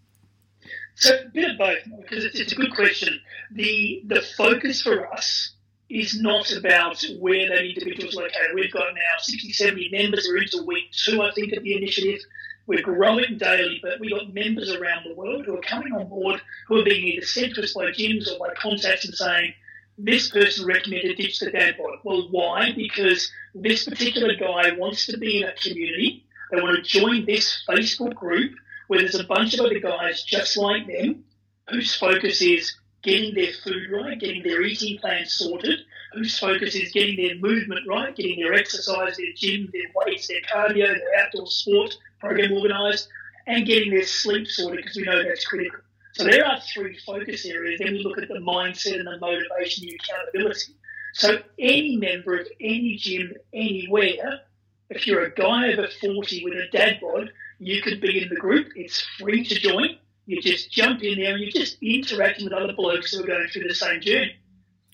So 0.96 1.14
a 1.14 1.30
bit 1.34 1.52
of 1.52 1.58
both, 1.58 1.80
because 2.02 2.24
it's, 2.24 2.40
it's, 2.40 2.54
a 2.54 2.56
good 2.56 2.74
question. 2.74 3.20
The 3.52 4.04
the 4.06 4.22
focus 4.22 4.82
for 4.82 5.12
us 5.12 5.55
is 5.90 6.20
not 6.20 6.52
about 6.52 7.04
where 7.20 7.48
that 7.50 7.64
individual's 7.64 8.16
located. 8.16 8.56
We've 8.56 8.72
got 8.72 8.94
now 8.94 9.20
60, 9.20 9.52
70 9.52 9.90
members. 9.92 10.28
We're 10.28 10.42
into 10.42 10.64
week 10.64 10.92
two, 10.92 11.22
I 11.22 11.32
think, 11.32 11.54
of 11.54 11.64
the 11.64 11.78
initiative. 11.78 12.22
We're 12.68 12.82
growing 12.82 13.38
daily, 13.38 13.80
but 13.82 14.00
we've 14.00 14.12
got 14.12 14.34
members 14.34 14.74
around 14.74 15.06
the 15.06 15.14
world 15.14 15.46
who 15.46 15.56
are 15.56 15.62
coming 15.62 15.94
on 15.94 16.08
board 16.08 16.42
who 16.68 16.80
are 16.80 16.84
being 16.84 17.06
either 17.06 17.26
sent 17.26 17.54
to 17.56 17.64
us 17.64 17.74
by 17.74 17.92
gyms 17.92 18.28
or 18.28 18.40
by 18.40 18.54
contacts 18.56 19.06
and 19.06 19.14
saying, 19.14 19.54
this 19.98 20.30
person 20.30 20.66
recommended 20.66 21.16
ditch 21.16 21.40
the 21.40 21.52
dad 21.52 21.76
bod. 21.78 22.00
Well, 22.04 22.28
why? 22.32 22.74
Because 22.76 23.32
this 23.54 23.86
particular 23.86 24.36
guy 24.36 24.72
wants 24.78 25.06
to 25.06 25.18
be 25.18 25.42
in 25.42 25.48
a 25.48 25.54
community. 25.54 26.26
They 26.52 26.62
want 26.62 26.76
to 26.76 26.82
join 26.82 27.26
this 27.26 27.64
Facebook 27.70 28.16
group 28.16 28.56
where 28.88 29.00
there's 29.00 29.16
a 29.16 29.24
bunch 29.24 29.54
of 29.54 29.62
other 29.62 29.80
guys 29.80 30.24
just 30.24 30.58
like 30.58 30.88
them 30.88 31.24
whose 31.70 31.96
focus 31.96 32.42
is 32.42 32.76
getting 33.06 33.36
their 33.36 33.54
food 33.64 33.90
right, 33.92 34.20
getting 34.20 34.44
their 34.44 34.62
eating 34.64 34.98
plan 34.98 35.26
sorted, 35.26 35.80
whose 36.14 36.38
focus 36.38 36.76
is 36.76 36.92
getting 36.92 37.16
their 37.16 37.36
movement 37.36 37.88
right, 37.88 38.16
getting 38.16 38.40
their 38.40 38.54
exercise, 38.54 39.16
their 39.16 39.34
gym, 39.36 39.70
their 39.72 39.92
weights, 39.96 40.28
their 40.28 40.42
cardio, 40.42 40.88
their 40.88 41.24
outdoor 41.24 41.48
sport 41.48 41.96
program 42.20 42.52
organised, 42.52 43.08
and 43.48 43.66
getting 43.66 43.92
their 43.92 44.06
sleep 44.06 44.48
sorted 44.48 44.78
because 44.78 44.98
we 44.98 45.04
know 45.04 45.24
that's 45.24 45.46
critical. 45.46 45.80
So 46.14 46.24
there 46.24 46.46
are 46.46 46.60
three 46.74 46.98
focus 47.06 47.46
areas. 47.46 47.80
Then 47.80 47.94
we 47.94 48.04
look 48.04 48.18
at 48.18 48.28
the 48.28 48.36
mindset 48.36 48.96
and 48.96 49.08
the 49.08 49.20
motivation, 49.20 49.84
and 49.84 49.92
the 49.92 50.00
accountability. 50.02 50.74
So 51.14 51.38
any 51.60 51.98
member 51.98 52.40
of 52.40 52.48
any 52.60 52.96
gym 52.96 53.34
anywhere, 53.54 54.42
if 54.90 55.06
you're 55.06 55.26
a 55.26 55.34
guy 55.34 55.74
over 55.74 55.88
40 56.02 56.44
with 56.44 56.54
a 56.54 56.68
dad 56.72 57.00
bod, 57.02 57.32
you 57.60 57.82
could 57.82 58.02
be 58.02 58.22
in 58.22 58.30
the 58.30 58.36
group. 58.36 58.70
It's 58.76 59.06
free 59.20 59.46
to 59.46 59.56
join. 59.56 59.98
You 60.26 60.42
just 60.42 60.72
jump 60.72 61.04
in 61.04 61.20
there 61.20 61.34
and 61.34 61.42
you're 61.42 61.52
just 61.52 61.78
interacting 61.82 62.46
with 62.46 62.54
other 62.54 62.74
blokes 62.74 63.12
who 63.12 63.24
are 63.24 63.28
going 63.28 63.48
through 63.48 63.68
the 63.68 63.76
same 63.76 64.02
journey. 64.02 64.36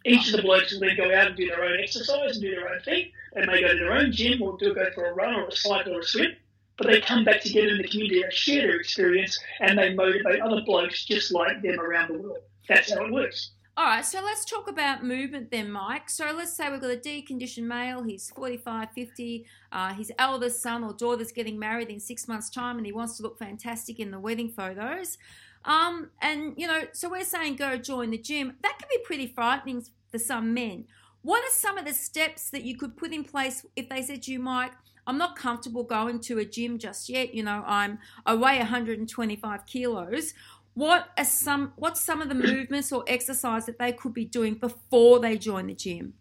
Each 0.05 0.27
of 0.27 0.35
the 0.35 0.41
blokes 0.41 0.73
will 0.73 0.81
then 0.81 0.97
go 0.97 1.13
out 1.15 1.27
and 1.27 1.35
do 1.37 1.47
their 1.47 1.63
own 1.63 1.79
exercise 1.79 2.33
and 2.33 2.41
do 2.41 2.55
their 2.55 2.67
own 2.67 2.81
thing. 2.81 3.11
And 3.33 3.47
they 3.47 3.53
may 3.53 3.61
go 3.61 3.69
to 3.69 3.75
their 3.75 3.93
own 3.93 4.11
gym 4.11 4.41
or 4.41 4.57
do 4.57 4.73
go 4.73 4.91
for 4.93 5.05
a 5.05 5.13
run 5.13 5.35
or 5.35 5.47
a 5.47 5.55
cycle 5.55 5.95
or 5.95 5.99
a 5.99 6.03
swim, 6.03 6.35
but 6.77 6.87
they 6.87 6.99
come 6.99 7.23
back 7.23 7.41
together 7.41 7.69
in 7.69 7.77
the 7.77 7.87
community 7.87 8.21
and 8.23 8.33
share 8.33 8.63
their 8.63 8.79
experience 8.79 9.39
and 9.59 9.77
they 9.77 9.93
motivate 9.93 10.41
other 10.41 10.61
blokes 10.65 11.05
just 11.05 11.31
like 11.31 11.61
them 11.61 11.79
around 11.79 12.09
the 12.09 12.17
world. 12.17 12.39
That's 12.67 12.91
how 12.91 13.05
it 13.05 13.11
works. 13.11 13.51
All 13.81 13.87
right, 13.87 14.05
so 14.05 14.21
let's 14.21 14.45
talk 14.45 14.69
about 14.69 15.03
movement 15.03 15.49
then, 15.49 15.71
Mike. 15.71 16.07
So 16.07 16.31
let's 16.37 16.53
say 16.53 16.69
we've 16.69 16.79
got 16.79 16.91
a 16.91 16.97
deconditioned 16.97 17.63
male, 17.63 18.03
he's 18.03 18.29
45, 18.29 18.91
50, 18.91 19.45
uh, 19.71 19.93
his 19.95 20.11
eldest 20.19 20.61
son 20.61 20.83
or 20.83 20.93
daughter's 20.93 21.31
getting 21.31 21.57
married 21.57 21.89
in 21.89 21.99
six 21.99 22.27
months' 22.27 22.51
time 22.51 22.77
and 22.77 22.85
he 22.85 22.91
wants 22.91 23.17
to 23.17 23.23
look 23.23 23.39
fantastic 23.39 23.99
in 23.99 24.11
the 24.11 24.19
wedding 24.19 24.49
photos. 24.51 25.17
Um, 25.65 26.11
and, 26.21 26.53
you 26.57 26.67
know, 26.67 26.83
so 26.91 27.09
we're 27.09 27.23
saying 27.23 27.55
go 27.55 27.75
join 27.75 28.11
the 28.11 28.19
gym. 28.19 28.53
That 28.61 28.77
can 28.77 28.87
be 28.87 28.99
pretty 29.03 29.25
frightening 29.25 29.83
for 30.11 30.19
some 30.19 30.53
men. 30.53 30.85
What 31.23 31.43
are 31.43 31.51
some 31.51 31.79
of 31.79 31.85
the 31.85 31.93
steps 31.95 32.51
that 32.51 32.61
you 32.61 32.77
could 32.77 32.95
put 32.95 33.11
in 33.11 33.23
place 33.23 33.65
if 33.75 33.89
they 33.89 34.03
said 34.03 34.21
to 34.23 34.31
you, 34.31 34.37
Mike, 34.37 34.73
I'm 35.07 35.17
not 35.17 35.35
comfortable 35.35 35.83
going 35.83 36.19
to 36.21 36.37
a 36.39 36.45
gym 36.45 36.77
just 36.77 37.09
yet. 37.09 37.33
You 37.33 37.43
know, 37.43 37.63
I'm 37.65 37.99
I 38.25 38.35
weigh 38.35 38.59
125 38.59 39.65
kilos. 39.65 40.33
What 40.73 41.09
are 41.17 41.25
some 41.25 41.73
what's 41.75 41.99
some 41.99 42.21
of 42.21 42.29
the 42.29 42.35
movements 42.35 42.91
or 42.91 43.03
exercise 43.07 43.65
that 43.65 43.77
they 43.77 43.91
could 43.91 44.13
be 44.13 44.25
doing 44.25 44.55
before 44.55 45.19
they 45.19 45.37
join 45.37 45.67
the 45.67 45.73
gym? 45.73 46.13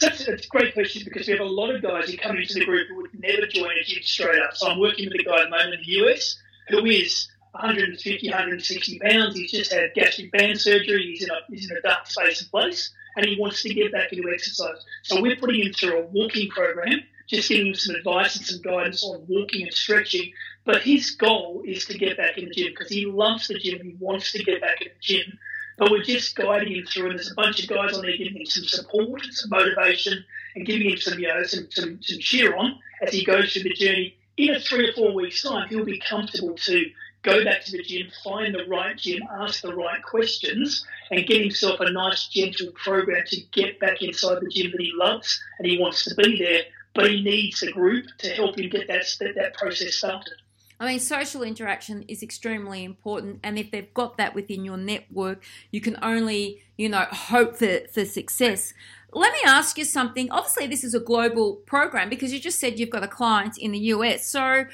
That's, 0.00 0.24
that's 0.24 0.46
a 0.46 0.48
great 0.48 0.74
question 0.74 1.02
because 1.04 1.26
we 1.26 1.32
have 1.32 1.40
a 1.40 1.44
lot 1.44 1.74
of 1.74 1.82
guys 1.82 2.10
who 2.10 2.16
come 2.16 2.36
into 2.36 2.54
the 2.54 2.64
group 2.64 2.88
who 2.88 2.96
would 2.96 3.18
never 3.18 3.46
join 3.46 3.70
a 3.70 3.84
gym 3.84 4.02
straight 4.02 4.40
up. 4.40 4.56
So 4.56 4.68
I'm 4.68 4.78
working 4.78 5.08
with 5.08 5.20
a 5.20 5.24
guy 5.24 5.42
at 5.42 5.44
the 5.44 5.50
moment 5.50 5.74
in 5.74 5.80
the 5.80 6.06
US 6.06 6.38
who 6.68 6.84
is 6.86 7.28
150, 7.52 8.28
160 8.28 8.98
pounds. 9.00 9.36
He's 9.36 9.50
just 9.50 9.72
had 9.72 9.92
gastric 9.94 10.32
band 10.32 10.60
surgery. 10.60 11.02
He's 11.02 11.22
in 11.22 11.30
a, 11.30 11.38
he's 11.48 11.70
in 11.70 11.76
a 11.76 11.80
dark 11.80 12.06
space 12.06 12.42
and 12.42 12.50
place 12.50 12.92
and 13.16 13.26
he 13.26 13.38
wants 13.38 13.62
to 13.62 13.74
get 13.74 13.92
back 13.92 14.12
into 14.12 14.30
exercise. 14.32 14.84
So 15.02 15.20
we're 15.20 15.36
putting 15.36 15.66
him 15.66 15.72
through 15.72 15.98
a 15.98 16.06
walking 16.06 16.48
program, 16.48 17.00
just 17.28 17.48
giving 17.48 17.68
him 17.68 17.74
some 17.74 17.96
advice 17.96 18.36
and 18.36 18.44
some 18.44 18.62
guidance 18.62 19.04
on 19.04 19.24
walking 19.28 19.62
and 19.62 19.72
stretching. 19.72 20.32
But 20.70 20.82
his 20.82 21.10
goal 21.10 21.62
is 21.66 21.84
to 21.86 21.98
get 21.98 22.16
back 22.16 22.38
in 22.38 22.44
the 22.44 22.54
gym 22.54 22.68
because 22.70 22.88
he 22.88 23.04
loves 23.04 23.48
the 23.48 23.58
gym. 23.58 23.80
He 23.82 23.96
wants 23.98 24.30
to 24.30 24.44
get 24.44 24.60
back 24.60 24.80
in 24.80 24.86
the 24.86 25.00
gym. 25.00 25.36
But 25.76 25.90
we're 25.90 26.04
just 26.04 26.36
guiding 26.36 26.76
him 26.76 26.86
through, 26.86 27.10
and 27.10 27.18
there's 27.18 27.32
a 27.32 27.34
bunch 27.34 27.60
of 27.60 27.68
guys 27.68 27.92
on 27.96 28.02
there 28.02 28.16
giving 28.16 28.36
him 28.36 28.46
some 28.46 28.62
support, 28.62 29.24
some 29.32 29.50
motivation, 29.50 30.24
and 30.54 30.64
giving 30.64 30.90
him 30.90 30.96
some, 30.98 31.18
you 31.18 31.26
know, 31.26 31.42
some, 31.42 31.68
some, 31.72 32.00
some 32.00 32.20
cheer 32.20 32.54
on 32.54 32.78
as 33.02 33.12
he 33.12 33.24
goes 33.24 33.52
through 33.52 33.64
the 33.64 33.74
journey. 33.74 34.16
In 34.36 34.50
a 34.50 34.60
three 34.60 34.88
or 34.88 34.92
four 34.92 35.12
weeks' 35.12 35.42
time, 35.42 35.68
he'll 35.68 35.84
be 35.84 35.98
comfortable 35.98 36.54
to 36.54 36.84
go 37.22 37.42
back 37.42 37.64
to 37.64 37.72
the 37.72 37.82
gym, 37.82 38.06
find 38.22 38.54
the 38.54 38.64
right 38.66 38.96
gym, 38.96 39.22
ask 39.40 39.62
the 39.62 39.74
right 39.74 40.00
questions, 40.04 40.86
and 41.10 41.26
get 41.26 41.40
himself 41.40 41.80
a 41.80 41.90
nice, 41.90 42.28
gentle 42.28 42.70
program 42.76 43.24
to 43.26 43.40
get 43.50 43.80
back 43.80 44.02
inside 44.02 44.38
the 44.40 44.48
gym 44.48 44.70
that 44.70 44.80
he 44.80 44.92
loves 44.94 45.42
and 45.58 45.66
he 45.66 45.80
wants 45.80 46.04
to 46.04 46.14
be 46.14 46.38
there. 46.38 46.62
But 46.94 47.10
he 47.10 47.24
needs 47.24 47.60
a 47.64 47.72
group 47.72 48.06
to 48.18 48.28
help 48.28 48.56
him 48.56 48.70
get 48.70 48.86
that 48.86 49.04
that 49.34 49.54
process 49.54 49.96
started. 49.96 50.34
I 50.80 50.86
mean, 50.86 50.98
social 50.98 51.42
interaction 51.42 52.06
is 52.08 52.22
extremely 52.22 52.84
important, 52.84 53.40
and 53.44 53.58
if 53.58 53.70
they've 53.70 53.92
got 53.92 54.16
that 54.16 54.34
within 54.34 54.64
your 54.64 54.78
network, 54.78 55.44
you 55.70 55.82
can 55.82 55.98
only, 56.02 56.62
you 56.78 56.88
know, 56.88 57.04
hope 57.10 57.56
for, 57.56 57.80
for 57.92 58.06
success. 58.06 58.72
Let 59.12 59.32
me 59.34 59.40
ask 59.44 59.76
you 59.76 59.84
something. 59.84 60.30
Obviously, 60.30 60.66
this 60.66 60.82
is 60.82 60.94
a 60.94 61.00
global 61.00 61.56
program 61.66 62.08
because 62.08 62.32
you 62.32 62.40
just 62.40 62.58
said 62.58 62.78
you've 62.78 62.90
got 62.90 63.04
a 63.04 63.08
client 63.08 63.58
in 63.58 63.72
the 63.72 63.78
US. 63.78 64.26
So, 64.26 64.64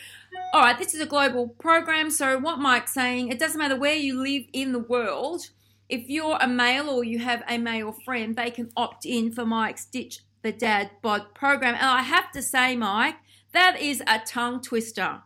all 0.55 0.61
right, 0.61 0.79
this 0.79 0.95
is 0.95 1.01
a 1.01 1.07
global 1.07 1.49
program. 1.49 2.11
So, 2.11 2.39
what 2.39 2.61
Mike's 2.61 2.95
saying, 2.95 3.29
it 3.29 3.41
doesn't 3.41 3.59
matter 3.59 3.77
where 3.77 3.97
you 3.97 4.23
live 4.23 4.45
in 4.53 4.71
the 4.71 4.79
world. 4.79 5.51
If 5.89 6.09
you're 6.09 6.39
a 6.41 6.47
male 6.47 6.89
or 6.89 7.03
you 7.03 7.19
have 7.19 7.43
a 7.49 7.59
male 7.59 7.93
friend, 7.93 8.37
they 8.37 8.51
can 8.51 8.71
opt 8.77 9.07
in 9.07 9.33
for 9.33 9.45
Mike's 9.45 9.85
Ditch 9.87 10.21
the 10.43 10.53
Dad 10.53 10.91
Bod 11.03 11.35
program. 11.35 11.75
And 11.75 11.87
I 11.87 12.03
have 12.03 12.31
to 12.31 12.41
say, 12.41 12.77
Mike, 12.77 13.17
that 13.53 13.81
is 13.81 14.01
a 14.07 14.21
tongue 14.21 14.61
twister. 14.61 15.23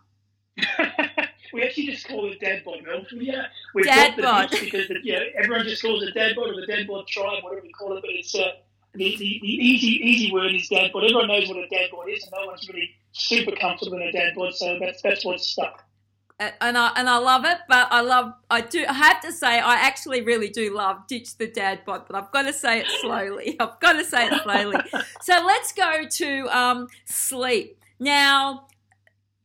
we 1.53 1.63
actually 1.63 1.87
just 1.87 2.07
call 2.07 2.31
it 2.31 2.41
dad 2.41 2.63
bod, 2.65 2.83
Mel. 2.85 3.05
Yeah, 3.13 3.47
we've 3.75 3.85
dad 3.85 4.17
bod 4.21 4.51
because 4.51 4.89
the, 4.89 4.99
yeah, 5.03 5.21
everyone 5.37 5.65
just 5.65 5.83
calls 5.83 6.03
it 6.03 6.15
dad 6.15 6.37
bod 6.37 6.51
or 6.51 6.61
the 6.61 6.67
dad 6.67 6.87
bod 6.87 7.07
tribe, 7.07 7.43
whatever 7.43 7.63
we 7.63 7.73
call 7.73 7.97
it. 7.97 8.01
But 8.03 8.11
it's 8.11 8.35
uh, 8.35 8.53
the, 8.95 9.17
the, 9.17 9.39
the, 9.43 9.49
easy 9.49 10.01
easy 10.03 10.33
word 10.33 10.55
is 10.55 10.69
dad 10.69 10.93
bod. 10.93 11.05
Everyone 11.05 11.29
knows 11.29 11.49
what 11.49 11.59
a 11.59 11.69
dad 11.69 11.91
bod 11.93 12.09
is, 12.09 12.23
and 12.23 12.33
no 12.37 12.47
one's 12.47 12.69
really 12.69 12.91
super 13.13 13.53
comfortable 13.57 13.97
in 13.97 14.03
a 14.03 14.13
dad 14.13 14.35
bod, 14.37 14.55
so 14.55 14.79
that's 14.81 15.03
that's 15.03 15.25
what's 15.25 15.47
stuck. 15.47 15.85
And 16.39 16.79
I 16.79 16.91
and 16.97 17.07
I 17.09 17.19
love 17.19 17.45
it, 17.45 17.59
but 17.69 17.89
I 17.91 18.01
love 18.01 18.33
I 18.51 18.63
do 18.63 18.87
I 18.89 18.95
have 18.95 19.21
to 19.21 19.31
say 19.31 19.61
I 19.61 19.75
actually 19.75 20.23
really 20.23 20.49
do 20.49 20.75
love 20.75 21.07
ditch 21.07 21.37
the 21.37 21.47
dad 21.47 21.85
bod, 21.85 22.05
but 22.09 22.17
I've 22.17 22.33
got 22.33 22.43
to 22.43 22.53
say 22.55 22.81
it 22.81 22.87
slowly. 23.03 23.57
I've 23.61 23.79
got 23.79 23.93
to 23.93 24.05
say 24.05 24.27
it 24.27 24.43
slowly. 24.43 24.79
so 25.21 25.45
let's 25.45 25.73
go 25.73 26.05
to 26.09 26.59
um, 26.59 26.89
sleep 27.05 27.79
now. 27.99 28.69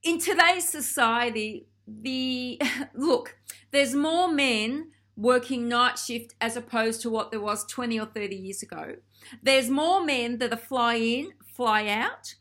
In 0.05 0.19
today's 0.19 0.69
society, 0.69 1.65
the 1.87 2.61
look 2.93 3.37
there's 3.71 3.95
more 3.95 4.31
men 4.31 4.91
working 5.17 5.67
night 5.67 5.97
shift 5.97 6.35
as 6.39 6.55
opposed 6.55 7.01
to 7.01 7.09
what 7.09 7.31
there 7.31 7.41
was 7.41 7.65
20 7.65 7.99
or 7.99 8.05
30 8.05 8.35
years 8.35 8.61
ago. 8.61 8.97
There's 9.41 9.69
more 9.69 10.05
men 10.05 10.37
that 10.37 10.53
are 10.53 10.57
fly 10.57 10.95
in, 10.95 11.33
fly 11.43 11.87
out. 11.87 12.35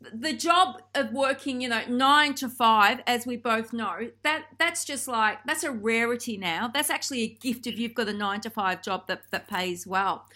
The 0.00 0.32
job 0.32 0.80
of 0.94 1.12
working, 1.12 1.60
you 1.60 1.68
know, 1.68 1.82
nine 1.88 2.34
to 2.34 2.48
five, 2.48 3.00
as 3.04 3.26
we 3.26 3.36
both 3.36 3.72
know, 3.72 4.10
that 4.22 4.44
that's 4.56 4.84
just 4.84 5.08
like 5.08 5.38
that's 5.44 5.64
a 5.64 5.72
rarity 5.72 6.36
now. 6.36 6.70
That's 6.72 6.88
actually 6.88 7.22
a 7.22 7.28
gift 7.28 7.66
if 7.66 7.80
you've 7.80 7.94
got 7.94 8.08
a 8.08 8.12
nine 8.12 8.40
to 8.42 8.50
five 8.50 8.80
job 8.80 9.08
that, 9.08 9.22
that 9.32 9.48
pays 9.48 9.84
well. 9.84 10.26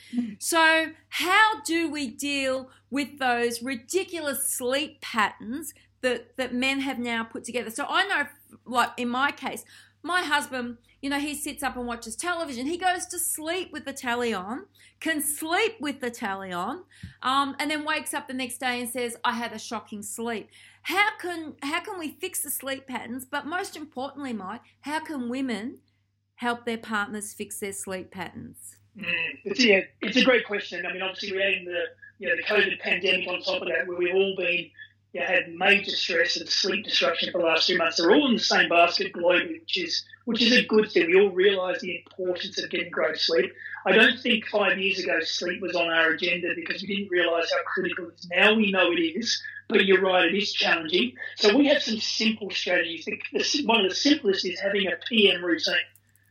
So 0.41 0.89
how 1.11 1.61
do 1.65 1.89
we 1.89 2.09
deal 2.09 2.71
with 2.91 3.21
those 3.21 3.63
ridiculous 3.63 4.49
sleep 4.49 5.01
patterns 5.01 5.73
that 6.07 6.37
that 6.37 6.55
men 6.55 6.81
have 6.81 6.99
now 6.99 7.25
put 7.25 7.45
together? 7.45 7.71
So 7.71 7.85
I 7.89 8.07
know, 8.07 8.23
like 8.65 8.91
in 8.97 9.09
my 9.09 9.31
case, 9.33 9.65
my 10.03 10.23
husband 10.23 10.79
you 11.03 11.11
know, 11.11 11.21
he 11.21 11.35
sits 11.35 11.63
up 11.63 11.77
and 11.77 11.87
watches 11.87 12.17
television. 12.17 12.67
He 12.67 12.79
goes 12.79 13.07
to 13.07 13.19
sleep 13.19 13.73
with 13.73 13.85
the 13.85 13.93
telly 13.93 14.33
on, 14.33 14.67
can 14.99 15.23
sleep 15.23 15.75
with 15.79 16.01
the 16.01 16.11
telly 16.11 16.53
on, 16.53 16.85
um, 17.23 17.55
and 17.61 17.71
then 17.71 17.85
wakes 17.85 18.15
up 18.15 18.27
the 18.27 18.35
next 18.35 18.59
day 18.59 18.81
and 18.81 18.89
says, 18.89 19.17
"I 19.23 19.33
had 19.33 19.53
a 19.53 19.59
shocking 19.59 20.03
sleep." 20.03 20.49
How 20.83 21.17
can 21.19 21.55
how 21.63 21.81
can 21.81 21.99
we 21.99 22.13
fix 22.13 22.43
the 22.43 22.51
sleep 22.51 22.87
patterns? 22.87 23.25
But 23.25 23.47
most 23.47 23.77
importantly, 23.77 24.33
Mike, 24.33 24.63
how 24.81 25.01
can 25.01 25.29
women 25.29 25.79
help 26.37 26.65
their 26.65 26.79
partners 26.79 27.33
fix 27.33 27.61
their 27.61 27.73
sleep 27.73 28.11
patterns? 28.11 28.77
Mm, 28.99 29.39
it's, 29.45 29.65
yeah, 29.65 29.83
it's 30.01 30.17
a 30.17 30.25
great 30.25 30.47
question. 30.47 30.87
I 30.87 30.93
mean, 30.93 31.03
obviously, 31.03 31.33
we're 31.33 31.47
adding 31.47 31.67
the 31.67 31.85
you 32.19 32.29
know 32.29 32.37
the 32.37 32.43
COVID 32.43 32.81
pandemic 32.81 33.29
on 33.29 33.43
top 33.43 33.63
of 33.63 33.69
that, 33.69 33.87
where 33.87 33.99
we've 33.99 34.15
all 34.15 34.35
been 34.37 34.71
you 35.13 35.21
know, 35.21 35.27
had 35.27 35.55
major 35.55 35.91
stress 35.91 36.37
and 36.37 36.49
sleep 36.49 36.85
disruption 36.85 37.33
for 37.33 37.39
the 37.39 37.47
last 37.47 37.67
two 37.67 37.77
months. 37.79 37.97
They're 37.97 38.11
all 38.11 38.29
in 38.29 38.35
the 38.35 38.43
same 38.43 38.69
basket 38.69 39.13
globally, 39.13 39.61
which 39.61 39.79
is 39.79 40.05
which 40.25 40.43
is 40.43 40.53
a 40.53 40.67
good 40.67 40.91
thing. 40.91 41.07
We 41.07 41.21
all 41.21 41.31
realise 41.31 41.81
the 41.81 41.97
importance 41.99 42.61
of 42.61 42.69
getting 42.69 42.91
great 42.91 43.17
sleep. 43.17 43.53
I 43.87 43.93
don't 43.93 44.19
think 44.19 44.47
five 44.47 44.77
years 44.77 44.99
ago 44.99 45.21
sleep 45.21 45.63
was 45.63 45.77
on 45.77 45.89
our 45.89 46.11
agenda 46.11 46.49
because 46.57 46.83
we 46.83 46.89
didn't 46.89 47.11
realise 47.11 47.51
how 47.53 47.63
critical 47.65 48.09
it 48.09 48.15
is. 48.19 48.29
Now 48.29 48.55
we 48.55 48.73
know 48.73 48.91
it 48.91 49.01
is, 49.01 49.41
but 49.69 49.85
you're 49.87 50.03
right, 50.03 50.25
it 50.25 50.35
is 50.35 50.53
challenging. 50.53 51.13
So 51.37 51.57
we 51.57 51.69
have 51.69 51.83
some 51.83 51.99
simple 51.99 52.51
strategies. 52.51 53.07
One 53.65 53.85
of 53.85 53.89
the 53.89 53.95
simplest 53.95 54.45
is 54.45 54.59
having 54.59 54.89
a 54.89 54.97
PM 55.09 55.45
routine. 55.45 55.77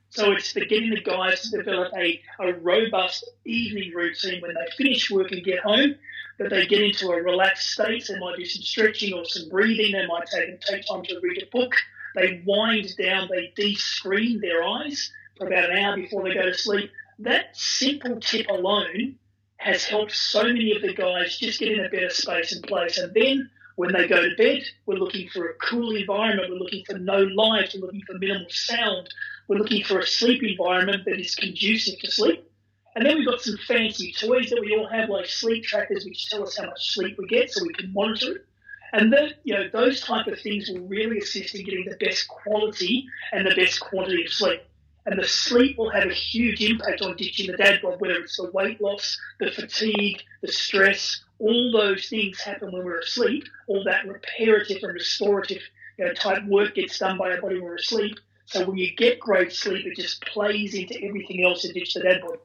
So 0.10 0.32
it's 0.32 0.53
the 0.53 0.65
getting 0.65 0.91
the 0.91 1.01
guys 1.01 1.41
to 1.41 1.58
develop 1.58 1.94
a, 1.98 2.22
a 2.39 2.53
robust 2.53 3.29
evening 3.46 3.94
routine 3.94 4.41
when 4.41 4.53
they 4.53 4.84
finish 4.84 5.10
work 5.10 5.32
and 5.32 5.44
get 5.44 5.60
home 5.60 5.96
that 6.38 6.50
they 6.50 6.65
get 6.65 6.82
into 6.82 7.10
a 7.10 7.22
relaxed 7.22 7.72
state. 7.72 8.06
They 8.08 8.20
might 8.20 8.38
do 8.38 8.46
some 8.46 8.63
stretching 8.63 9.13
or 9.13 9.25
some 9.25 9.50
breathing. 9.50 9.94
They 9.94 10.08
might 10.08 10.27
take, 10.27 10.60
take 10.62 10.86
time 10.86 11.04
to 11.04 11.20
read 11.22 11.42
a 11.42 11.58
book. 11.58 11.74
They 12.15 12.42
wind 12.46 12.96
down, 12.98 13.27
they 13.30 13.51
de-screen 13.56 14.39
their 14.39 14.63
eyes 14.63 15.12
for 15.38 15.48
about 15.48 15.70
an 15.70 15.77
hour 15.77 15.96
before 15.98 16.24
they 16.24 16.34
go 16.34 16.44
to 16.44 16.54
sleep. 16.54 16.92
That 17.20 17.56
simple 17.56 18.20
tip 18.20 18.48
alone 18.50 19.15
has 19.58 19.84
helped 19.86 20.12
so 20.12 20.44
many 20.44 20.75
of 20.75 20.82
the 20.82 20.94
guys 20.94 21.38
just 21.38 21.60
get 21.60 21.72
in 21.72 21.84
a 21.84 21.89
better 21.89 22.10
space 22.10 22.54
and 22.54 22.63
place. 22.63 22.98
And 22.98 23.13
then 23.13 23.50
when 23.75 23.92
they 23.92 24.08
go 24.08 24.22
to 24.22 24.36
bed, 24.38 24.63
we're 24.86 24.96
looking 24.96 25.27
for 25.30 25.50
a 25.50 25.54
cool 25.56 25.96
environment. 25.96 26.50
We're 26.50 26.58
looking 26.60 26.86
for 26.86 26.98
no 26.98 27.20
light. 27.20 27.74
We're 27.74 27.86
looking 27.86 28.04
for 28.08 28.18
minimal 28.18 28.48
sound. 28.50 29.10
We're 29.48 29.58
looking 29.58 29.84
for 29.84 30.00
a 30.00 30.08
sleep 30.08 30.42
environment 30.44 31.04
that 31.06 31.20
is 31.20 31.36
conducive 31.36 32.00
to 32.00 32.12
sleep. 32.12 32.50
And 32.95 33.05
then 33.05 33.17
we've 33.17 33.27
got 33.27 33.41
some 33.41 33.57
fancy 33.67 34.13
toys 34.13 34.49
that 34.49 34.61
we 34.61 34.75
all 34.75 34.87
have, 34.87 35.09
like 35.09 35.25
sleep 35.25 35.63
trackers, 35.65 36.05
which 36.05 36.29
tell 36.29 36.43
us 36.43 36.57
how 36.57 36.67
much 36.67 36.93
sleep 36.93 37.17
we 37.17 37.27
get, 37.27 37.51
so 37.51 37.63
we 37.63 37.73
can 37.73 37.91
monitor 37.91 38.35
it. 38.35 38.45
And 38.93 39.13
you 39.43 39.53
know, 39.53 39.67
those 39.73 39.99
type 39.99 40.27
of 40.27 40.39
things 40.39 40.69
will 40.69 40.87
really 40.87 41.17
assist 41.17 41.53
in 41.53 41.65
getting 41.65 41.85
the 41.85 41.97
best 41.97 42.27
quality 42.29 43.05
and 43.33 43.45
the 43.45 43.53
best 43.53 43.81
quantity 43.81 44.23
of 44.23 44.31
sleep. 44.31 44.61
And 45.05 45.19
the 45.19 45.27
sleep 45.27 45.77
will 45.77 45.89
have 45.89 46.09
a 46.09 46.13
huge 46.13 46.61
impact 46.61 47.01
on 47.01 47.17
ditching 47.17 47.51
the 47.51 47.57
dad 47.57 47.81
bod, 47.81 47.99
whether 47.99 48.15
it's 48.15 48.37
the 48.37 48.49
weight 48.51 48.81
loss, 48.81 49.19
the 49.39 49.51
fatigue, 49.51 50.23
the 50.41 50.51
stress, 50.51 51.21
all 51.39 51.71
those 51.71 52.07
things 52.07 52.39
happen 52.39 52.71
when 52.71 52.85
we're 52.85 52.99
asleep. 52.99 53.43
All 53.67 53.83
that 53.83 54.07
reparative 54.07 54.81
and 54.81 54.93
restorative 54.93 55.61
you 55.97 56.05
know, 56.05 56.13
type 56.13 56.43
work 56.45 56.75
gets 56.75 56.97
done 56.97 57.17
by 57.17 57.31
our 57.31 57.41
body 57.41 57.55
when 57.55 57.65
we're 57.65 57.75
asleep. 57.75 58.17
So 58.45 58.65
when 58.65 58.77
you 58.77 58.95
get 58.95 59.19
great 59.19 59.51
sleep, 59.51 59.85
it 59.85 59.95
just 59.95 60.21
plays 60.25 60.73
into 60.73 61.03
everything 61.03 61.43
else 61.43 61.65
and 61.65 61.73
ditch 61.73 61.93
the 61.93 62.01
dad 62.01 62.21
bod. 62.21 62.37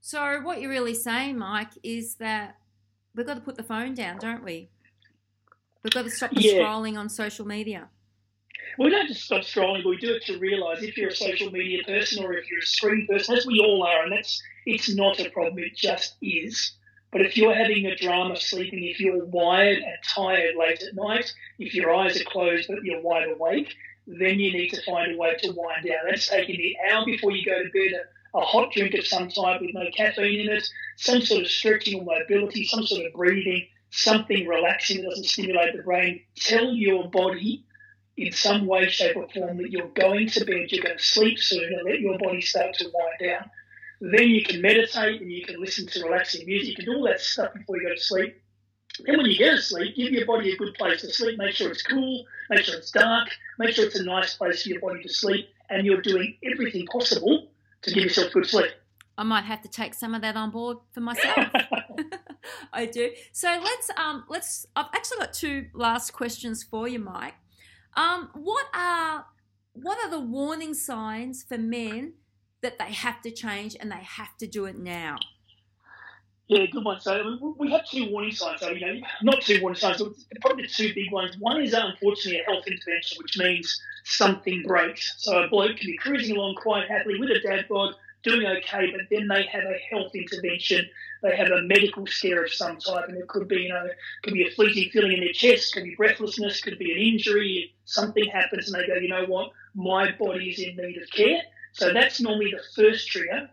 So 0.00 0.40
what 0.40 0.60
you're 0.60 0.70
really 0.70 0.94
saying, 0.94 1.38
Mike, 1.38 1.72
is 1.82 2.16
that 2.16 2.56
we've 3.14 3.26
got 3.26 3.34
to 3.34 3.40
put 3.40 3.56
the 3.56 3.62
phone 3.62 3.94
down, 3.94 4.18
don't 4.18 4.44
we? 4.44 4.70
We've 5.82 5.92
got 5.92 6.02
to 6.04 6.10
stop 6.10 6.34
the 6.34 6.40
Yeah. 6.40 6.60
scrolling 6.60 6.98
on 6.98 7.08
social 7.08 7.46
media. 7.46 7.88
we 8.78 8.88
don't 8.88 9.08
just 9.08 9.24
stop 9.24 9.42
scrolling, 9.42 9.82
but 9.82 9.90
we 9.90 9.96
do 9.96 10.14
it 10.14 10.24
to 10.24 10.38
realise 10.38 10.82
if 10.82 10.96
you're 10.96 11.10
a 11.10 11.14
social 11.14 11.50
media 11.50 11.82
person 11.84 12.24
or 12.24 12.32
if 12.34 12.48
you're 12.50 12.60
a 12.60 12.66
screen 12.66 13.06
person, 13.06 13.36
as 13.36 13.46
we 13.46 13.58
all 13.60 13.82
are, 13.82 14.04
and 14.04 14.12
that's 14.12 14.40
it's 14.64 14.94
not 14.94 15.18
a 15.18 15.28
problem, 15.30 15.58
it 15.58 15.74
just 15.76 16.16
is. 16.22 16.72
But 17.12 17.22
if 17.22 17.36
you're 17.36 17.54
having 17.54 17.86
a 17.86 17.96
drama 17.96 18.36
sleeping, 18.36 18.84
if 18.84 19.00
you're 19.00 19.24
wired 19.24 19.78
and 19.78 19.96
tired 20.14 20.54
late 20.56 20.82
at 20.82 20.94
night, 20.94 21.32
if 21.58 21.74
your 21.74 21.92
eyes 21.94 22.20
are 22.20 22.24
closed 22.24 22.68
but 22.68 22.84
you're 22.84 23.02
wide 23.02 23.28
awake, 23.28 23.74
then 24.06 24.38
you 24.38 24.52
need 24.52 24.68
to 24.70 24.82
find 24.82 25.12
a 25.12 25.18
way 25.18 25.34
to 25.38 25.50
wind 25.52 25.86
down. 25.86 25.98
That's 26.08 26.28
taking 26.28 26.56
the 26.56 26.76
hour 26.90 27.04
before 27.04 27.32
you 27.32 27.44
go 27.44 27.62
to 27.62 27.70
bed, 27.70 28.00
a, 28.34 28.40
hot 28.40 28.72
drink 28.72 28.94
of 28.94 29.06
some 29.06 29.28
type 29.28 29.60
with 29.60 29.74
no 29.74 29.86
caffeine 29.96 30.48
in 30.48 30.56
it, 30.56 30.68
some 30.96 31.20
sort 31.20 31.42
of 31.42 31.48
stretching 31.48 32.00
or 32.00 32.04
mobility, 32.04 32.64
some 32.64 32.84
sort 32.84 33.06
of 33.06 33.12
breathing, 33.12 33.66
something 33.90 34.46
relaxing 34.46 35.02
that 35.02 35.10
doesn't 35.10 35.24
stimulate 35.24 35.76
the 35.76 35.82
brain. 35.82 36.20
Tell 36.36 36.72
your 36.72 37.08
body 37.10 37.64
in 38.16 38.32
some 38.32 38.66
way, 38.66 38.88
shape, 38.88 39.16
or 39.16 39.28
form 39.28 39.56
that 39.58 39.70
you're 39.70 39.88
going 39.88 40.28
to 40.28 40.44
bed, 40.44 40.70
you're 40.70 40.84
going 40.84 40.96
to 40.96 41.02
sleep 41.02 41.38
soon, 41.38 41.72
and 41.72 41.84
let 41.84 42.00
your 42.00 42.18
body 42.18 42.40
start 42.40 42.74
to 42.74 42.84
wind 42.92 43.32
down. 43.32 43.50
Then 44.00 44.28
you 44.28 44.42
can 44.42 44.62
meditate 44.62 45.20
and 45.20 45.30
you 45.30 45.44
can 45.44 45.60
listen 45.60 45.86
to 45.86 46.04
relaxing 46.04 46.46
music. 46.46 46.78
and 46.78 46.88
all 46.88 47.04
that 47.04 47.20
stuff 47.20 47.52
before 47.54 47.76
you 47.76 47.88
go 47.88 47.94
to 47.94 48.00
sleep. 48.00 48.40
Then 49.04 49.16
when 49.16 49.26
you 49.26 49.38
go 49.38 49.56
to 49.56 49.62
sleep, 49.62 49.96
give 49.96 50.12
your 50.12 50.26
body 50.26 50.52
a 50.52 50.56
good 50.56 50.74
place 50.74 51.00
to 51.02 51.12
sleep. 51.12 51.38
Make 51.38 51.54
sure 51.54 51.70
it's 51.70 51.82
cool, 51.82 52.24
make 52.48 52.64
sure 52.64 52.76
it's 52.76 52.90
dark, 52.90 53.28
make 53.58 53.74
sure 53.74 53.86
it's 53.86 53.98
a 53.98 54.04
nice 54.04 54.34
place 54.34 54.62
for 54.62 54.70
your 54.70 54.80
body 54.80 55.02
to 55.02 55.08
sleep, 55.08 55.48
and 55.68 55.86
you're 55.86 56.02
doing 56.02 56.36
everything 56.42 56.86
possible 56.86 57.48
to 57.82 57.92
give 57.92 58.04
yourself 58.04 58.32
good 58.32 58.46
sleep. 58.46 58.70
I 59.16 59.22
might 59.22 59.44
have 59.44 59.60
to 59.62 59.68
take 59.68 59.94
some 59.94 60.14
of 60.14 60.22
that 60.22 60.36
on 60.36 60.50
board 60.50 60.78
for 60.92 61.00
myself. 61.00 61.48
I 62.72 62.86
do. 62.86 63.10
So 63.32 63.48
let's 63.62 63.90
um 63.96 64.24
let's 64.28 64.66
I've 64.76 64.86
actually 64.94 65.18
got 65.18 65.32
two 65.32 65.66
last 65.74 66.12
questions 66.12 66.62
for 66.62 66.88
you, 66.88 66.98
Mike. 66.98 67.34
Um, 67.96 68.30
what 68.34 68.66
are 68.74 69.26
what 69.72 69.98
are 70.04 70.10
the 70.10 70.20
warning 70.20 70.74
signs 70.74 71.42
for 71.42 71.58
men 71.58 72.14
that 72.62 72.78
they 72.78 72.92
have 72.92 73.22
to 73.22 73.30
change 73.30 73.76
and 73.78 73.90
they 73.90 74.02
have 74.02 74.36
to 74.38 74.46
do 74.46 74.66
it 74.66 74.78
now? 74.78 75.16
Yeah, 76.50 76.66
good 76.66 76.84
one. 76.84 77.00
So 77.00 77.54
we- 77.58 77.70
have 77.70 77.88
two 77.88 78.10
warning 78.10 78.32
signs. 78.32 78.60
So, 78.60 78.70
you 78.72 78.86
know, 78.86 79.00
not 79.22 79.42
two 79.42 79.62
warning 79.62 79.78
signs, 79.78 79.98
but 80.02 80.14
probably 80.42 80.66
two 80.68 80.92
big 80.94 81.12
ones. 81.12 81.38
One 81.38 81.62
is 81.62 81.74
uh, 81.74 81.82
unfortunately 81.92 82.40
a 82.40 82.44
health 82.44 82.66
intervention, 82.68 83.18
which 83.22 83.38
means 83.38 83.80
something 84.04 84.64
breaks. 84.66 85.14
So 85.18 85.44
a 85.44 85.48
bloke 85.48 85.76
can 85.78 85.88
be 85.88 85.98
cruising 85.98 86.36
along 86.36 86.56
quite 86.56 86.88
happily 86.90 87.20
with 87.20 87.30
a 87.30 87.40
dad 87.40 87.66
bod, 87.68 87.94
doing 88.24 88.46
okay, 88.46 88.90
but 88.92 89.02
then 89.10 89.28
they 89.28 89.44
have 89.44 89.64
a 89.64 89.78
health 89.90 90.14
intervention. 90.14 90.90
They 91.22 91.36
have 91.36 91.50
a 91.52 91.62
medical 91.62 92.06
scare 92.08 92.44
of 92.44 92.54
some 92.54 92.78
type, 92.78 93.08
and 93.08 93.18
it 93.18 93.28
could 93.28 93.48
be, 93.48 93.62
you 93.62 93.70
know, 93.70 93.88
could 94.24 94.34
be 94.34 94.46
a 94.46 94.52
fleeting 94.52 94.90
feeling 94.90 95.14
in 95.14 95.20
their 95.20 95.34
chest, 95.34 95.74
could 95.74 95.84
be 95.84 95.96
breathlessness, 95.96 96.62
could 96.62 96.78
be 96.80 96.92
an 96.92 96.98
injury. 96.98 97.74
Something 97.86 98.30
happens, 98.30 98.72
and 98.72 98.82
they 98.82 98.88
go, 98.88 98.96
you 98.96 99.08
know 99.08 99.26
what, 99.26 99.52
my 99.74 100.12
body 100.18 100.50
is 100.50 100.60
in 100.60 100.76
need 100.76 101.02
of 101.02 101.10
care. 101.10 101.42
So 101.72 101.92
that's 101.94 102.20
normally 102.20 102.52
the 102.52 102.62
first 102.76 103.08
trigger. 103.08 103.50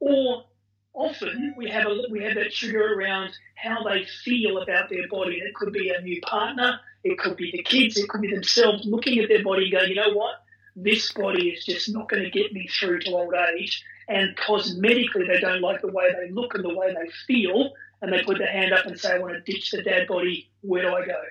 Or 0.00 0.46
often 0.94 1.54
we 1.56 1.68
have 1.70 1.86
a 1.86 2.02
we 2.10 2.22
have 2.24 2.34
that 2.34 2.52
trigger 2.52 2.94
around 2.94 3.30
how 3.54 3.82
they 3.84 4.04
feel 4.24 4.58
about 4.58 4.88
their 4.90 5.08
body. 5.08 5.36
It 5.36 5.54
could 5.54 5.72
be 5.72 5.90
a 5.90 6.00
new 6.00 6.20
partner, 6.22 6.80
it 7.04 7.18
could 7.18 7.36
be 7.36 7.50
the 7.52 7.62
kids, 7.62 7.96
it 7.96 8.08
could 8.08 8.20
be 8.20 8.32
themselves 8.32 8.84
looking 8.84 9.18
at 9.18 9.28
their 9.28 9.44
body 9.44 9.64
and 9.64 9.72
going, 9.72 9.88
you 9.90 9.96
know 9.96 10.12
what, 10.12 10.36
this 10.76 11.12
body 11.12 11.50
is 11.50 11.64
just 11.64 11.92
not 11.92 12.08
going 12.08 12.22
to 12.22 12.30
get 12.30 12.52
me 12.52 12.68
through 12.68 13.00
to 13.00 13.10
old 13.10 13.34
age. 13.56 13.84
And 14.08 14.36
cosmetically, 14.36 15.28
they 15.28 15.38
don't 15.40 15.60
like 15.60 15.82
the 15.82 15.92
way 15.92 16.12
they 16.12 16.32
look 16.32 16.54
and 16.54 16.64
the 16.64 16.74
way 16.74 16.92
they 16.92 17.10
feel, 17.28 17.72
and 18.02 18.12
they 18.12 18.22
put 18.24 18.38
their 18.38 18.50
hand 18.50 18.72
up 18.72 18.86
and 18.86 18.98
say, 18.98 19.14
I 19.14 19.18
want 19.18 19.34
to 19.34 19.52
ditch 19.52 19.70
the 19.70 19.82
dad 19.82 20.08
body. 20.08 20.50
Where 20.62 20.82
do 20.82 20.88
I 20.88 21.06
go? 21.06 21.22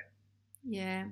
Yeah. 0.64 1.06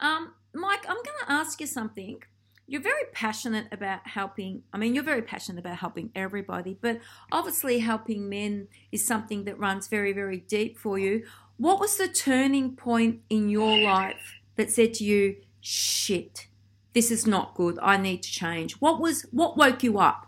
Um, 0.00 0.34
Mike, 0.52 0.84
I'm 0.88 0.96
going 0.96 1.18
to 1.26 1.32
ask 1.32 1.60
you 1.60 1.66
something. 1.68 2.22
You're 2.68 2.82
very 2.82 3.04
passionate 3.12 3.68
about 3.70 4.06
helping. 4.08 4.62
I 4.72 4.78
mean, 4.78 4.94
you're 4.94 5.04
very 5.04 5.22
passionate 5.22 5.60
about 5.60 5.76
helping 5.76 6.10
everybody, 6.14 6.76
but 6.80 7.00
obviously, 7.30 7.78
helping 7.78 8.28
men 8.28 8.68
is 8.90 9.06
something 9.06 9.44
that 9.44 9.58
runs 9.58 9.86
very, 9.86 10.12
very 10.12 10.38
deep 10.38 10.76
for 10.78 10.98
you. 10.98 11.24
What 11.58 11.78
was 11.78 11.96
the 11.96 12.08
turning 12.08 12.74
point 12.74 13.20
in 13.30 13.48
your 13.48 13.78
life 13.78 14.40
that 14.56 14.70
said 14.70 14.94
to 14.94 15.04
you, 15.04 15.36
shit, 15.60 16.48
this 16.92 17.10
is 17.10 17.26
not 17.26 17.54
good. 17.54 17.78
I 17.80 17.96
need 17.98 18.22
to 18.24 18.30
change? 18.30 18.74
What 18.74 19.00
was, 19.00 19.22
what 19.30 19.56
woke 19.56 19.82
you 19.82 19.98
up? 19.98 20.26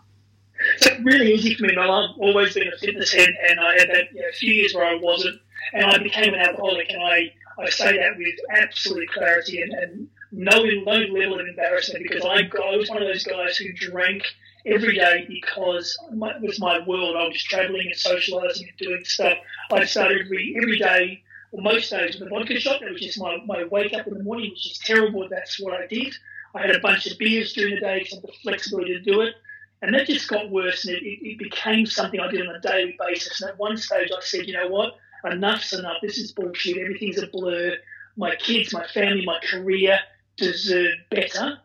So 0.79 0.90
really 1.03 1.33
easy 1.33 1.55
for 1.55 1.64
me. 1.64 1.74
man. 1.74 1.90
I've 1.90 2.16
always 2.18 2.55
been 2.55 2.68
a 2.68 2.77
fitness 2.79 3.12
head, 3.12 3.31
and 3.48 3.61
I 3.61 3.72
had 3.79 3.88
that 3.90 4.12
you 4.12 4.20
know, 4.20 4.29
few 4.35 4.53
years 4.53 4.74
where 4.74 4.85
I 4.85 4.96
wasn't, 4.96 5.40
and 5.72 5.85
I 5.85 5.98
became 5.98 6.35
an 6.35 6.40
alcoholic. 6.40 6.90
And 6.90 7.03
I, 7.03 7.33
I 7.59 7.68
say 7.68 7.96
that 7.96 8.16
with 8.16 8.35
absolute 8.51 9.09
clarity 9.11 9.62
and, 9.62 9.72
and 9.72 10.09
no 10.30 10.62
no 10.62 10.92
level 10.92 11.40
of 11.40 11.46
embarrassment 11.46 12.04
because 12.08 12.24
I, 12.24 12.48
I 12.64 12.76
was 12.76 12.88
one 12.88 13.02
of 13.02 13.08
those 13.08 13.24
guys 13.24 13.56
who 13.56 13.72
drank 13.72 14.22
every 14.66 14.94
day 14.94 15.24
because 15.28 15.96
my, 16.12 16.30
it 16.30 16.42
was 16.42 16.60
my 16.60 16.80
world. 16.86 17.16
I 17.16 17.26
was 17.28 17.42
traveling 17.42 17.86
and 17.86 17.94
socialising 17.94 18.68
and 18.68 18.76
doing 18.78 19.04
stuff. 19.04 19.38
I 19.72 19.84
started 19.84 20.26
every 20.26 20.54
every 20.60 20.78
day, 20.78 21.22
or 21.52 21.62
most 21.62 21.90
days, 21.90 22.18
with 22.18 22.28
a 22.28 22.30
vodka 22.30 22.58
shot. 22.60 22.80
That 22.80 22.92
was 22.92 23.00
just 23.00 23.18
my, 23.18 23.38
my 23.46 23.64
wake 23.64 23.94
up 23.94 24.06
in 24.06 24.14
the 24.14 24.22
morning. 24.22 24.50
Was 24.50 24.62
just 24.62 24.84
terrible. 24.84 25.26
That's 25.28 25.60
what 25.60 25.74
I 25.74 25.86
did. 25.86 26.14
I 26.54 26.62
had 26.62 26.74
a 26.74 26.80
bunch 26.80 27.06
of 27.06 27.18
beers 27.18 27.52
during 27.52 27.74
the 27.74 27.80
day 27.80 28.00
because 28.00 28.12
I 28.12 28.16
had 28.16 28.24
the 28.24 28.32
flexibility 28.42 28.94
to 28.94 29.00
do 29.00 29.20
it. 29.22 29.34
And 29.80 29.94
that 29.94 30.06
just 30.08 30.28
got 30.28 30.50
worse, 30.50 30.86
and 30.86 30.96
it, 30.96 31.04
it 31.04 31.38
became 31.38 31.86
something 31.86 32.18
I 32.18 32.28
did 32.30 32.46
on 32.46 32.54
a 32.54 32.60
daily 32.60 32.98
basis. 32.98 33.40
And 33.40 33.50
at 33.50 33.58
one 33.58 33.76
stage, 33.76 34.10
I 34.10 34.20
said, 34.20 34.46
you 34.46 34.54
know 34.54 34.68
what? 34.68 34.96
Enough's 35.24 35.72
enough. 35.72 35.98
This 36.02 36.18
is 36.18 36.32
bullshit. 36.32 36.78
Everything's 36.78 37.22
a 37.22 37.28
blur. 37.28 37.76
My 38.16 38.34
kids, 38.34 38.72
my 38.72 38.86
family, 38.88 39.24
my 39.24 39.38
career 39.48 40.00
deserve 40.38 40.94
better. 41.11 41.59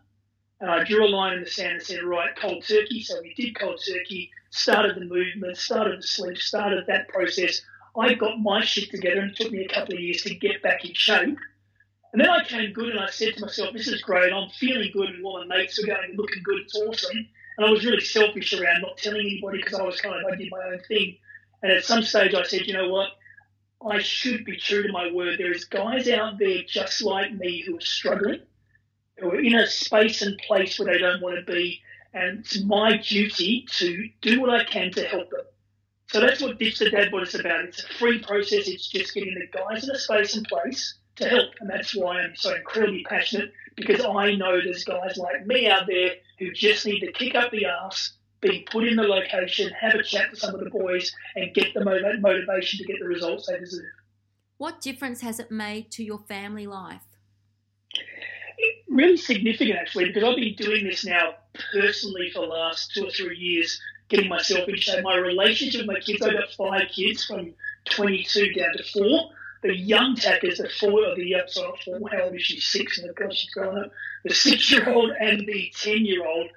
And 0.60 0.70
I 0.70 0.84
drew 0.84 1.06
a 1.06 1.10
line 1.10 1.34
in 1.38 1.44
the 1.44 1.50
sand 1.50 1.74
and 1.74 1.82
said, 1.84 2.04
right, 2.04 2.36
cold 2.36 2.66
turkey. 2.66 3.02
So 3.02 3.22
we 3.22 3.34
did 3.34 3.58
cold 3.58 3.82
turkey, 3.86 4.32
started 4.50 4.96
the 4.96 5.06
movement, 5.06 5.58
started 5.58 6.00
the 6.00 6.08
sleep, 6.08 6.38
started 6.38 6.86
that 6.88 7.08
process. 7.08 7.62
I 7.98 8.14
got 8.16 8.40
my 8.40 8.64
shit 8.64 8.90
together, 8.90 9.22
and 9.22 9.32
it 9.32 9.38
took 9.38 9.52
me 9.52 9.66
a 9.66 9.74
couple 9.74 9.94
of 9.96 10.00
years 10.00 10.24
to 10.24 10.36
get 10.36 10.64
back 10.64 10.84
in 10.84 10.94
shape. 10.94 11.38
And 12.12 12.22
then 12.22 12.30
I 12.30 12.44
came 12.44 12.74
good, 12.74 12.90
and 12.90 13.00
I 13.00 13.10
said 13.10 13.36
to 13.36 13.42
myself, 13.42 13.74
this 13.74 13.88
is 13.88 14.02
great. 14.02 14.32
I'm 14.32 14.50
feeling 14.50 14.92
good, 14.94 15.10
and 15.10 15.26
all 15.26 15.46
my 15.46 15.58
mates 15.58 15.80
are 15.80 15.86
going, 15.86 16.16
looking 16.16 16.44
good. 16.44 16.60
It's 16.60 16.76
awesome. 16.76 17.28
And 17.58 17.68
I 17.68 17.70
was 17.70 17.86
really 17.86 18.02
selfish 18.02 18.54
around 18.54 18.82
not 18.82 18.98
telling 18.98 19.22
anybody 19.22 19.60
because 19.60 19.80
I 19.80 19.84
was 19.84 20.00
kind 20.00 20.16
of, 20.16 20.32
I 20.32 20.36
did 20.36 20.50
my 20.52 20.64
own 20.72 20.80
thing. 20.88 21.18
And 21.62 21.72
at 21.72 21.84
some 21.84 22.02
stage, 22.04 22.34
I 22.34 22.44
said, 22.44 22.68
you 22.68 22.74
know 22.74 22.90
what? 22.90 23.10
I 23.86 24.00
should 24.00 24.46
be 24.46 24.58
true 24.58 24.84
to 24.84 24.92
my 24.92 25.12
word. 25.12 25.40
There 25.40 25.52
is 25.52 25.66
guys 25.66 26.08
out 26.08 26.40
there 26.40 26.64
just 26.68 27.02
like 27.02 27.34
me 27.34 27.64
who 27.66 27.78
are 27.78 27.82
struggling, 27.82 28.42
are 29.21 29.39
in 29.39 29.56
a 29.56 29.67
space 29.67 30.21
and 30.21 30.38
place 30.39 30.80
where 30.80 30.93
they 30.93 30.99
don't 30.99 31.21
want 31.21 31.36
to 31.45 31.52
be. 31.52 31.82
And 32.13 32.39
it's 32.39 32.62
my 32.63 32.97
duty 32.97 33.65
to 33.78 34.08
do 34.21 34.39
what 34.41 34.49
I 34.49 34.63
can 34.63 34.91
to 34.91 35.04
help 35.04 35.30
them. 35.30 35.45
So 36.08 36.19
that's 36.19 36.41
what 36.41 36.60
Ditch 36.60 36.78
the 36.78 36.89
Dad 36.89 37.12
Bod 37.12 37.23
is 37.23 37.34
about. 37.34 37.65
It's 37.65 37.84
a 37.84 37.88
free 37.95 38.19
process. 38.19 38.67
It's 38.67 38.88
just 38.88 39.13
getting 39.13 39.34
the 39.34 39.58
guys 39.58 39.84
in 39.84 39.95
a 39.95 39.97
space 39.97 40.36
and 40.36 40.47
place 40.47 40.95
to 41.15 41.28
help. 41.28 41.49
And 41.60 41.69
that's 41.69 41.95
why 41.95 42.19
I'm 42.21 42.36
so 42.36 42.54
incredibly 42.54 43.04
passionate 43.04 43.52
because 43.76 44.06
I 44.06 44.36
know 44.36 44.62
there's 44.62 44.84
guys 44.84 45.17
like 45.17 45.47
me 45.47 45.67
out 45.67 45.88
there 45.88 46.12
who 46.38 46.52
just 46.52 46.86
need 46.86 46.99
to 46.99 47.12
kick 47.12 47.34
up 47.34 47.52
the 47.52 47.65
ass, 47.65 48.13
be 48.41 48.67
put 48.69 48.88
in 48.88 48.95
the 48.95 49.04
location, 49.04 49.71
have 49.71 49.95
a 49.95 50.04
chat 50.04 50.30
with 50.30 50.39
some 50.39 50.54
of 50.54 50.63
the 50.63 50.69
boys, 50.69 51.12
and 51.36 51.54
get 51.56 51.73
the 51.73 51.84
motivation 51.84 52.78
to 52.80 52.86
get 52.86 52.99
the 52.99 53.08
results 53.08 53.47
they 53.47 53.58
deserve. 53.58 53.86
What 54.58 54.82
difference 54.82 55.21
has 55.21 55.39
it 55.39 55.49
made 55.49 55.89
to 55.91 56.04
your 56.04 56.19
family 56.19 56.67
life? 56.67 57.02
Really 58.93 59.17
significant, 59.17 59.79
actually, 59.79 60.06
because 60.06 60.23
I've 60.23 60.36
been 60.36 60.53
doing 60.53 60.86
this 60.86 61.03
now 61.03 61.34
personally 61.71 62.29
for 62.29 62.41
the 62.41 62.47
last 62.47 62.93
two 62.93 63.08
or 63.08 63.10
three 63.10 63.36
years, 63.38 63.82
getting 64.08 64.29
myself 64.29 64.69
into. 64.69 65.01
My 65.01 65.15
relationship 65.15 65.82
with 65.82 65.88
my 65.88 65.99
kids, 65.99 66.21
I've 66.21 66.34
got 66.34 66.51
five 66.51 66.89
kids 66.89 67.25
from 67.25 67.56
22 67.89 68.53
down 68.53 68.73
to 68.77 68.84
four. 68.84 69.32
The 69.63 69.75
young 69.75 70.15
tackers, 70.15 70.60
the 70.60 70.69
four, 70.79 71.08
or 71.08 71.15
the 71.15 71.34
uh, 71.34 71.47
sorry, 71.47 71.71
four, 71.84 71.99
how 72.12 72.25
old 72.25 72.36
is 72.36 72.43
she? 72.43 72.60
Six, 72.60 72.99
and 72.99 73.10
of 73.10 73.15
course 73.15 73.36
she's 73.36 73.49
growing 73.49 73.84
up. 73.84 73.91
The 74.25 74.34
six-year-old 74.34 75.12
and 75.19 75.39
the 75.39 75.73
ten-year-old. 75.75 76.49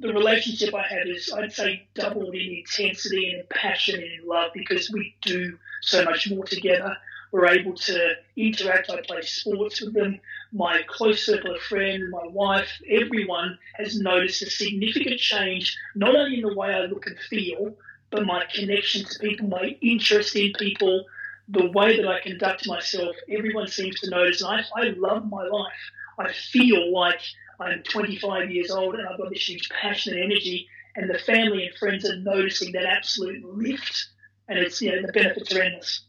The 0.00 0.12
relationship 0.12 0.74
I 0.74 0.82
have 0.82 1.06
is, 1.06 1.32
I'd 1.32 1.52
say, 1.52 1.86
doubled 1.94 2.34
in 2.34 2.56
intensity 2.58 3.32
and 3.32 3.48
passion 3.48 4.02
and 4.02 4.26
love 4.26 4.50
because 4.52 4.90
we 4.90 5.16
do 5.22 5.58
so 5.80 6.04
much 6.04 6.30
more 6.30 6.44
together. 6.44 6.94
We're 7.32 7.48
able 7.48 7.74
to 7.74 8.14
interact. 8.36 8.90
I 8.90 9.00
play 9.00 9.22
sports 9.22 9.80
with 9.80 9.94
them. 9.94 10.20
My 10.52 10.82
close 10.88 11.24
circle 11.24 11.54
of 11.54 11.60
friends, 11.62 12.04
my 12.10 12.26
wife, 12.26 12.70
everyone 12.88 13.58
has 13.74 13.98
noticed 14.00 14.42
a 14.42 14.50
significant 14.50 15.20
change, 15.20 15.76
not 15.94 16.16
only 16.16 16.36
in 16.36 16.42
the 16.42 16.54
way 16.54 16.74
I 16.74 16.86
look 16.86 17.06
and 17.06 17.18
feel, 17.18 17.76
but 18.10 18.26
my 18.26 18.44
connection 18.52 19.04
to 19.04 19.18
people, 19.20 19.46
my 19.48 19.76
interest 19.80 20.34
in 20.34 20.52
people, 20.54 21.04
the 21.48 21.70
way 21.70 21.96
that 21.96 22.08
I 22.08 22.20
conduct 22.20 22.66
myself. 22.66 23.14
Everyone 23.28 23.68
seems 23.68 24.00
to 24.00 24.10
notice, 24.10 24.42
and 24.42 24.50
I, 24.50 24.80
I 24.80 24.88
love 24.96 25.28
my 25.28 25.44
life. 25.44 25.72
I 26.18 26.32
feel 26.32 26.92
like 26.92 27.20
I'm 27.60 27.82
25 27.82 28.50
years 28.50 28.70
old 28.70 28.94
and 28.94 29.06
I've 29.06 29.18
got 29.18 29.30
this 29.30 29.48
huge 29.48 29.68
passion 29.68 30.14
and 30.14 30.22
energy, 30.22 30.68
and 30.96 31.08
the 31.08 31.18
family 31.18 31.66
and 31.66 31.76
friends 31.76 32.04
are 32.08 32.16
noticing 32.16 32.72
that 32.72 32.84
absolute 32.84 33.44
lift, 33.44 34.08
and 34.48 34.58
it's 34.58 34.82
you 34.82 34.90
know 34.90 35.06
the 35.06 35.12
benefits 35.12 35.54
are 35.54 35.62
endless. 35.62 36.02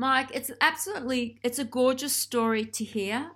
Mike, 0.00 0.30
it's 0.32 0.52
absolutely 0.60 1.40
it's 1.42 1.58
a 1.58 1.64
gorgeous 1.64 2.12
story 2.14 2.64
to 2.64 2.84
hear. 2.84 3.32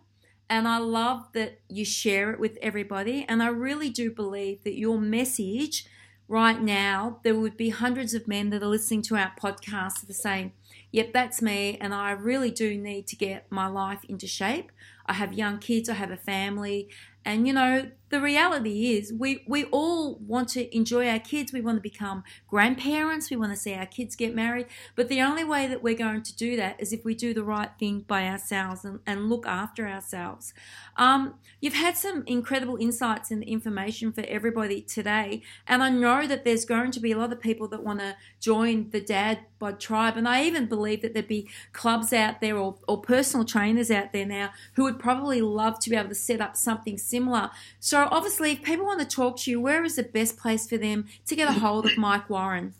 And 0.48 0.68
I 0.68 0.78
love 0.78 1.26
that 1.32 1.58
you 1.68 1.84
share 1.84 2.30
it 2.30 2.38
with 2.38 2.56
everybody. 2.62 3.26
And 3.28 3.42
I 3.42 3.48
really 3.48 3.90
do 3.90 4.12
believe 4.12 4.62
that 4.62 4.78
your 4.78 5.00
message 5.00 5.86
right 6.28 6.62
now, 6.62 7.18
there 7.24 7.34
would 7.34 7.56
be 7.56 7.70
hundreds 7.70 8.14
of 8.14 8.28
men 8.28 8.50
that 8.50 8.62
are 8.62 8.68
listening 8.68 9.02
to 9.02 9.16
our 9.16 9.32
podcast 9.42 10.02
that 10.02 10.10
are 10.10 10.14
saying, 10.14 10.52
Yep, 10.92 11.12
that's 11.12 11.42
me. 11.42 11.78
And 11.80 11.92
I 11.92 12.12
really 12.12 12.52
do 12.52 12.78
need 12.78 13.08
to 13.08 13.16
get 13.16 13.50
my 13.50 13.66
life 13.66 14.04
into 14.08 14.28
shape. 14.28 14.70
I 15.04 15.14
have 15.14 15.32
young 15.32 15.58
kids, 15.58 15.88
I 15.88 15.94
have 15.94 16.12
a 16.12 16.16
family, 16.16 16.88
and 17.24 17.44
you 17.44 17.54
know, 17.54 17.90
the 18.12 18.20
reality 18.20 18.92
is 18.92 19.10
we, 19.10 19.42
we 19.46 19.64
all 19.64 20.16
want 20.16 20.50
to 20.50 20.76
enjoy 20.76 21.08
our 21.08 21.18
kids. 21.18 21.50
We 21.50 21.62
want 21.62 21.78
to 21.78 21.80
become 21.80 22.24
grandparents. 22.46 23.30
We 23.30 23.38
want 23.38 23.52
to 23.52 23.58
see 23.58 23.72
our 23.72 23.86
kids 23.86 24.14
get 24.14 24.34
married. 24.34 24.66
But 24.94 25.08
the 25.08 25.22
only 25.22 25.44
way 25.44 25.66
that 25.66 25.82
we're 25.82 25.96
going 25.96 26.22
to 26.24 26.36
do 26.36 26.54
that 26.56 26.76
is 26.78 26.92
if 26.92 27.06
we 27.06 27.14
do 27.14 27.32
the 27.32 27.42
right 27.42 27.70
thing 27.78 28.00
by 28.00 28.28
ourselves 28.28 28.84
and, 28.84 29.00
and 29.06 29.30
look 29.30 29.46
after 29.46 29.88
ourselves. 29.88 30.52
Um, 30.98 31.36
you've 31.62 31.72
had 31.72 31.96
some 31.96 32.22
incredible 32.26 32.76
insights 32.76 33.30
and 33.30 33.42
information 33.44 34.12
for 34.12 34.24
everybody 34.28 34.82
today. 34.82 35.40
And 35.66 35.82
I 35.82 35.88
know 35.88 36.26
that 36.26 36.44
there's 36.44 36.66
going 36.66 36.90
to 36.90 37.00
be 37.00 37.12
a 37.12 37.16
lot 37.16 37.32
of 37.32 37.40
people 37.40 37.66
that 37.68 37.82
want 37.82 38.00
to 38.00 38.16
join 38.40 38.90
the 38.90 39.00
Dad 39.00 39.38
Bod 39.58 39.80
tribe. 39.80 40.18
And 40.18 40.28
I 40.28 40.44
even 40.44 40.66
believe 40.66 41.00
that 41.00 41.14
there'd 41.14 41.28
be 41.28 41.48
clubs 41.72 42.12
out 42.12 42.42
there 42.42 42.58
or, 42.58 42.76
or 42.86 43.00
personal 43.00 43.46
trainers 43.46 43.90
out 43.90 44.12
there 44.12 44.26
now 44.26 44.50
who 44.74 44.82
would 44.82 44.98
probably 44.98 45.40
love 45.40 45.78
to 45.80 45.88
be 45.88 45.96
able 45.96 46.10
to 46.10 46.14
set 46.14 46.42
up 46.42 46.58
something 46.58 46.98
similar. 46.98 47.50
So 47.80 48.01
obviously, 48.10 48.52
if 48.52 48.62
people 48.62 48.86
want 48.86 49.00
to 49.00 49.06
talk 49.06 49.36
to 49.40 49.50
you, 49.50 49.60
where 49.60 49.84
is 49.84 49.96
the 49.96 50.02
best 50.02 50.36
place 50.36 50.68
for 50.68 50.76
them 50.76 51.06
to 51.26 51.36
get 51.36 51.48
a 51.48 51.52
hold 51.52 51.86
of 51.86 51.96
Mike 51.98 52.28
Warren? 52.30 52.74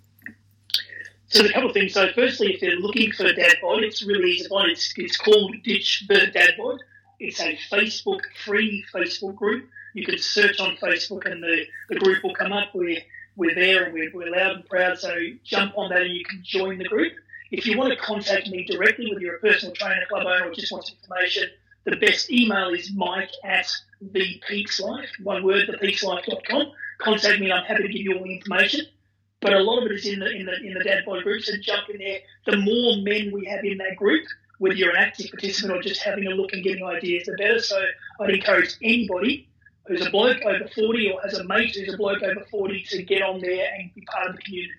So 1.29 1.45
a 1.45 1.53
couple 1.53 1.69
of 1.69 1.75
things. 1.75 1.95
So 1.95 2.09
firstly, 2.15 2.55
if 2.55 2.61
they're 2.61 2.77
looking 2.77 3.11
for 3.13 3.33
Dad 3.33 3.57
Bod, 3.63 3.83
it's 3.83 4.03
really 4.03 4.33
easy 4.33 4.45
to 4.45 4.49
find. 4.51 4.71
It's, 4.71 4.93
it's 4.97 5.17
called 5.17 5.55
Ditch 5.65 6.05
the 6.07 6.31
Bod. 6.59 6.81
It's 7.21 7.41
a 7.41 7.59
Facebook 7.71 8.21
free 8.45 8.85
Facebook 8.95 9.37
group. 9.37 9.69
You 9.95 10.05
can 10.05 10.19
search 10.19 10.61
on 10.61 10.77
Facebook 10.77 11.31
and 11.31 11.43
the, 11.43 11.65
the 11.89 11.97
group 11.97 12.23
will 12.23 12.35
come 12.35 12.53
up. 12.53 12.75
We're, 12.75 13.01
we're 13.37 13.55
there 13.55 13.85
and 13.85 13.95
we're, 13.95 14.11
we're 14.13 14.31
loud 14.31 14.57
and 14.57 14.69
proud. 14.69 14.99
So 14.99 15.15
jump 15.45 15.79
on 15.79 15.91
that 15.91 16.03
and 16.03 16.13
you 16.13 16.25
can 16.25 16.41
join 16.43 16.79
the 16.79 16.85
group. 16.85 17.15
If 17.51 17.67
you 17.67 17.79
want 17.79 17.93
to 17.93 17.99
contact 17.99 18.49
me 18.49 18.65
directly, 18.65 19.09
whether 19.11 19.21
you're 19.21 19.37
a 19.37 19.41
personal 19.41 19.75
trainer, 19.75 20.05
club 20.09 20.27
owner, 20.27 20.51
or 20.51 20.55
just 20.55 20.73
want 20.73 20.87
some 20.87 20.97
information, 21.03 21.51
the 21.85 21.97
best 21.97 22.31
email 22.31 22.71
is 22.71 22.93
mike 22.95 23.31
at 23.45 23.67
thepeakslife, 24.05 25.09
one 25.23 25.45
word, 25.45 25.69
thepeakslife.com. 25.69 26.73
Contact 26.99 27.41
me, 27.41 27.51
I'm 27.51 27.65
happy 27.65 27.83
to 27.83 27.89
give 27.89 28.03
you 28.03 28.19
all 28.19 28.25
the 28.25 28.35
information. 28.35 28.87
But 29.41 29.55
a 29.55 29.59
lot 29.59 29.79
of 29.79 29.91
it 29.91 29.93
is 29.93 30.07
in 30.07 30.21
the 30.21 30.31
in 30.31 30.47
the 30.47 30.55
in 30.65 30.75
the 30.75 30.85
dad 30.85 31.05
bod 31.05 31.25
group, 31.25 31.43
so 31.43 31.55
jump 31.61 31.89
in 31.91 31.99
there. 31.99 32.21
The 32.47 32.59
more 32.59 32.97
men 32.99 33.33
we 33.33 33.45
have 33.47 33.65
in 33.65 33.79
that 33.79 33.97
group, 33.97 34.25
whether 34.59 34.77
you're 34.77 34.91
an 34.91 34.97
active 34.97 35.31
participant 35.31 35.77
or 35.77 35.83
just 35.83 36.01
having 36.01 36.29
a 36.29 36.31
look 36.31 36.53
and 36.53 36.63
getting 36.63 36.85
ideas, 36.85 37.27
the 37.27 37.33
better. 37.33 37.59
So 37.59 37.85
I'd 38.21 38.31
encourage 38.31 38.77
anybody 38.81 39.49
who's 39.87 40.07
a 40.07 40.11
bloke 40.11 40.43
over 40.45 40.69
40 40.73 41.11
or 41.11 41.21
has 41.23 41.37
a 41.37 41.45
mate 41.45 41.75
who's 41.75 41.93
a 41.93 41.97
bloke 41.97 42.23
over 42.23 42.47
40 42.49 42.85
to 42.91 43.03
get 43.03 43.23
on 43.23 43.41
there 43.41 43.69
and 43.75 43.93
be 43.93 44.03
part 44.03 44.29
of 44.29 44.37
the 44.37 44.43
community. 44.43 44.75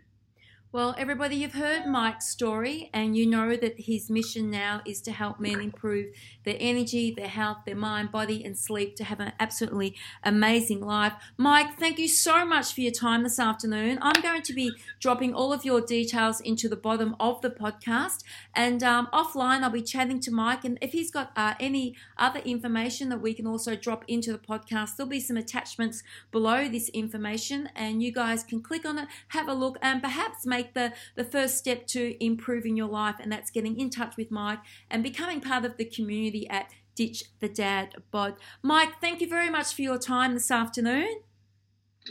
Well, 0.73 0.95
everybody, 0.97 1.35
you've 1.35 1.53
heard 1.53 1.85
Mike's 1.85 2.25
story, 2.25 2.89
and 2.95 3.15
you 3.15 3.27
know 3.27 3.55
that 3.55 3.81
his 3.81 4.09
mission 4.09 4.49
now 4.49 4.81
is 4.87 5.01
to 5.01 5.11
help 5.11 5.39
men 5.39 5.61
improve 5.61 6.07
their 6.45 6.57
energy, 6.59 7.13
their 7.15 7.27
health, 7.27 7.59
their 7.63 7.75
mind, 7.75 8.11
body, 8.11 8.43
and 8.43 8.57
sleep 8.57 8.95
to 8.95 9.03
have 9.03 9.19
an 9.19 9.33
absolutely 9.39 9.95
amazing 10.23 10.81
life. 10.81 11.13
Mike, 11.37 11.77
thank 11.77 11.99
you 11.99 12.07
so 12.07 12.43
much 12.43 12.73
for 12.73 12.81
your 12.81 12.91
time 12.91 13.21
this 13.21 13.37
afternoon. 13.37 13.99
I'm 14.01 14.19
going 14.23 14.41
to 14.41 14.51
be 14.51 14.71
dropping 14.99 15.35
all 15.35 15.53
of 15.53 15.63
your 15.63 15.79
details 15.79 16.41
into 16.41 16.67
the 16.67 16.75
bottom 16.75 17.15
of 17.19 17.39
the 17.43 17.51
podcast, 17.51 18.23
and 18.55 18.81
um, 18.81 19.09
offline, 19.13 19.61
I'll 19.61 19.69
be 19.69 19.83
chatting 19.83 20.19
to 20.21 20.31
Mike. 20.31 20.65
And 20.65 20.79
if 20.81 20.91
he's 20.91 21.11
got 21.11 21.33
uh, 21.35 21.53
any 21.59 21.95
other 22.17 22.39
information 22.39 23.09
that 23.09 23.21
we 23.21 23.35
can 23.35 23.45
also 23.45 23.75
drop 23.75 24.05
into 24.07 24.31
the 24.31 24.39
podcast, 24.39 24.95
there'll 24.95 25.07
be 25.07 25.19
some 25.19 25.37
attachments 25.37 26.01
below 26.31 26.67
this 26.67 26.89
information, 26.89 27.69
and 27.75 28.01
you 28.01 28.11
guys 28.11 28.43
can 28.43 28.59
click 28.59 28.87
on 28.87 28.97
it, 28.97 29.07
have 29.27 29.47
a 29.47 29.53
look, 29.53 29.77
and 29.79 30.01
perhaps 30.01 30.47
make 30.47 30.62
make 30.63 30.73
the, 30.73 30.93
the 31.15 31.23
first 31.23 31.57
step 31.57 31.87
to 31.87 32.23
improving 32.23 32.77
your 32.77 32.87
life, 32.87 33.15
and 33.19 33.31
that's 33.31 33.51
getting 33.51 33.79
in 33.79 33.89
touch 33.89 34.17
with 34.17 34.31
Mike 34.31 34.59
and 34.89 35.03
becoming 35.03 35.41
part 35.41 35.65
of 35.65 35.77
the 35.77 35.85
community 35.85 36.49
at 36.49 36.69
Ditch 36.95 37.23
the 37.39 37.49
Dad 37.49 37.95
Bod. 38.11 38.35
Mike, 38.61 39.01
thank 39.01 39.19
you 39.19 39.27
very 39.27 39.49
much 39.49 39.73
for 39.73 39.81
your 39.81 39.97
time 39.97 40.33
this 40.33 40.51
afternoon. 40.51 41.21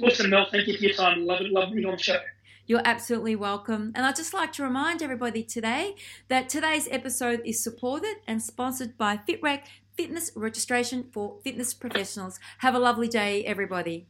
Awesome, 0.02 0.30
Mel. 0.30 0.46
Thank 0.50 0.66
you 0.66 0.76
for 0.76 0.84
your 0.84 0.94
time. 0.94 1.26
Love 1.26 1.42
it. 1.42 1.52
Love 1.52 1.72
being 1.72 1.86
on 1.86 1.96
the 1.96 2.02
show. 2.02 2.18
You're 2.66 2.82
absolutely 2.84 3.36
welcome. 3.36 3.92
And 3.94 4.06
I'd 4.06 4.16
just 4.16 4.32
like 4.32 4.52
to 4.54 4.62
remind 4.62 5.02
everybody 5.02 5.42
today 5.42 5.94
that 6.28 6.48
today's 6.48 6.88
episode 6.90 7.42
is 7.44 7.62
supported 7.62 8.16
and 8.26 8.42
sponsored 8.42 8.96
by 8.96 9.18
FitRec 9.18 9.62
Fitness 9.96 10.32
Registration 10.34 11.04
for 11.12 11.38
Fitness 11.44 11.74
Professionals. 11.74 12.40
Have 12.58 12.74
a 12.74 12.78
lovely 12.78 13.08
day, 13.08 13.44
everybody. 13.44 14.06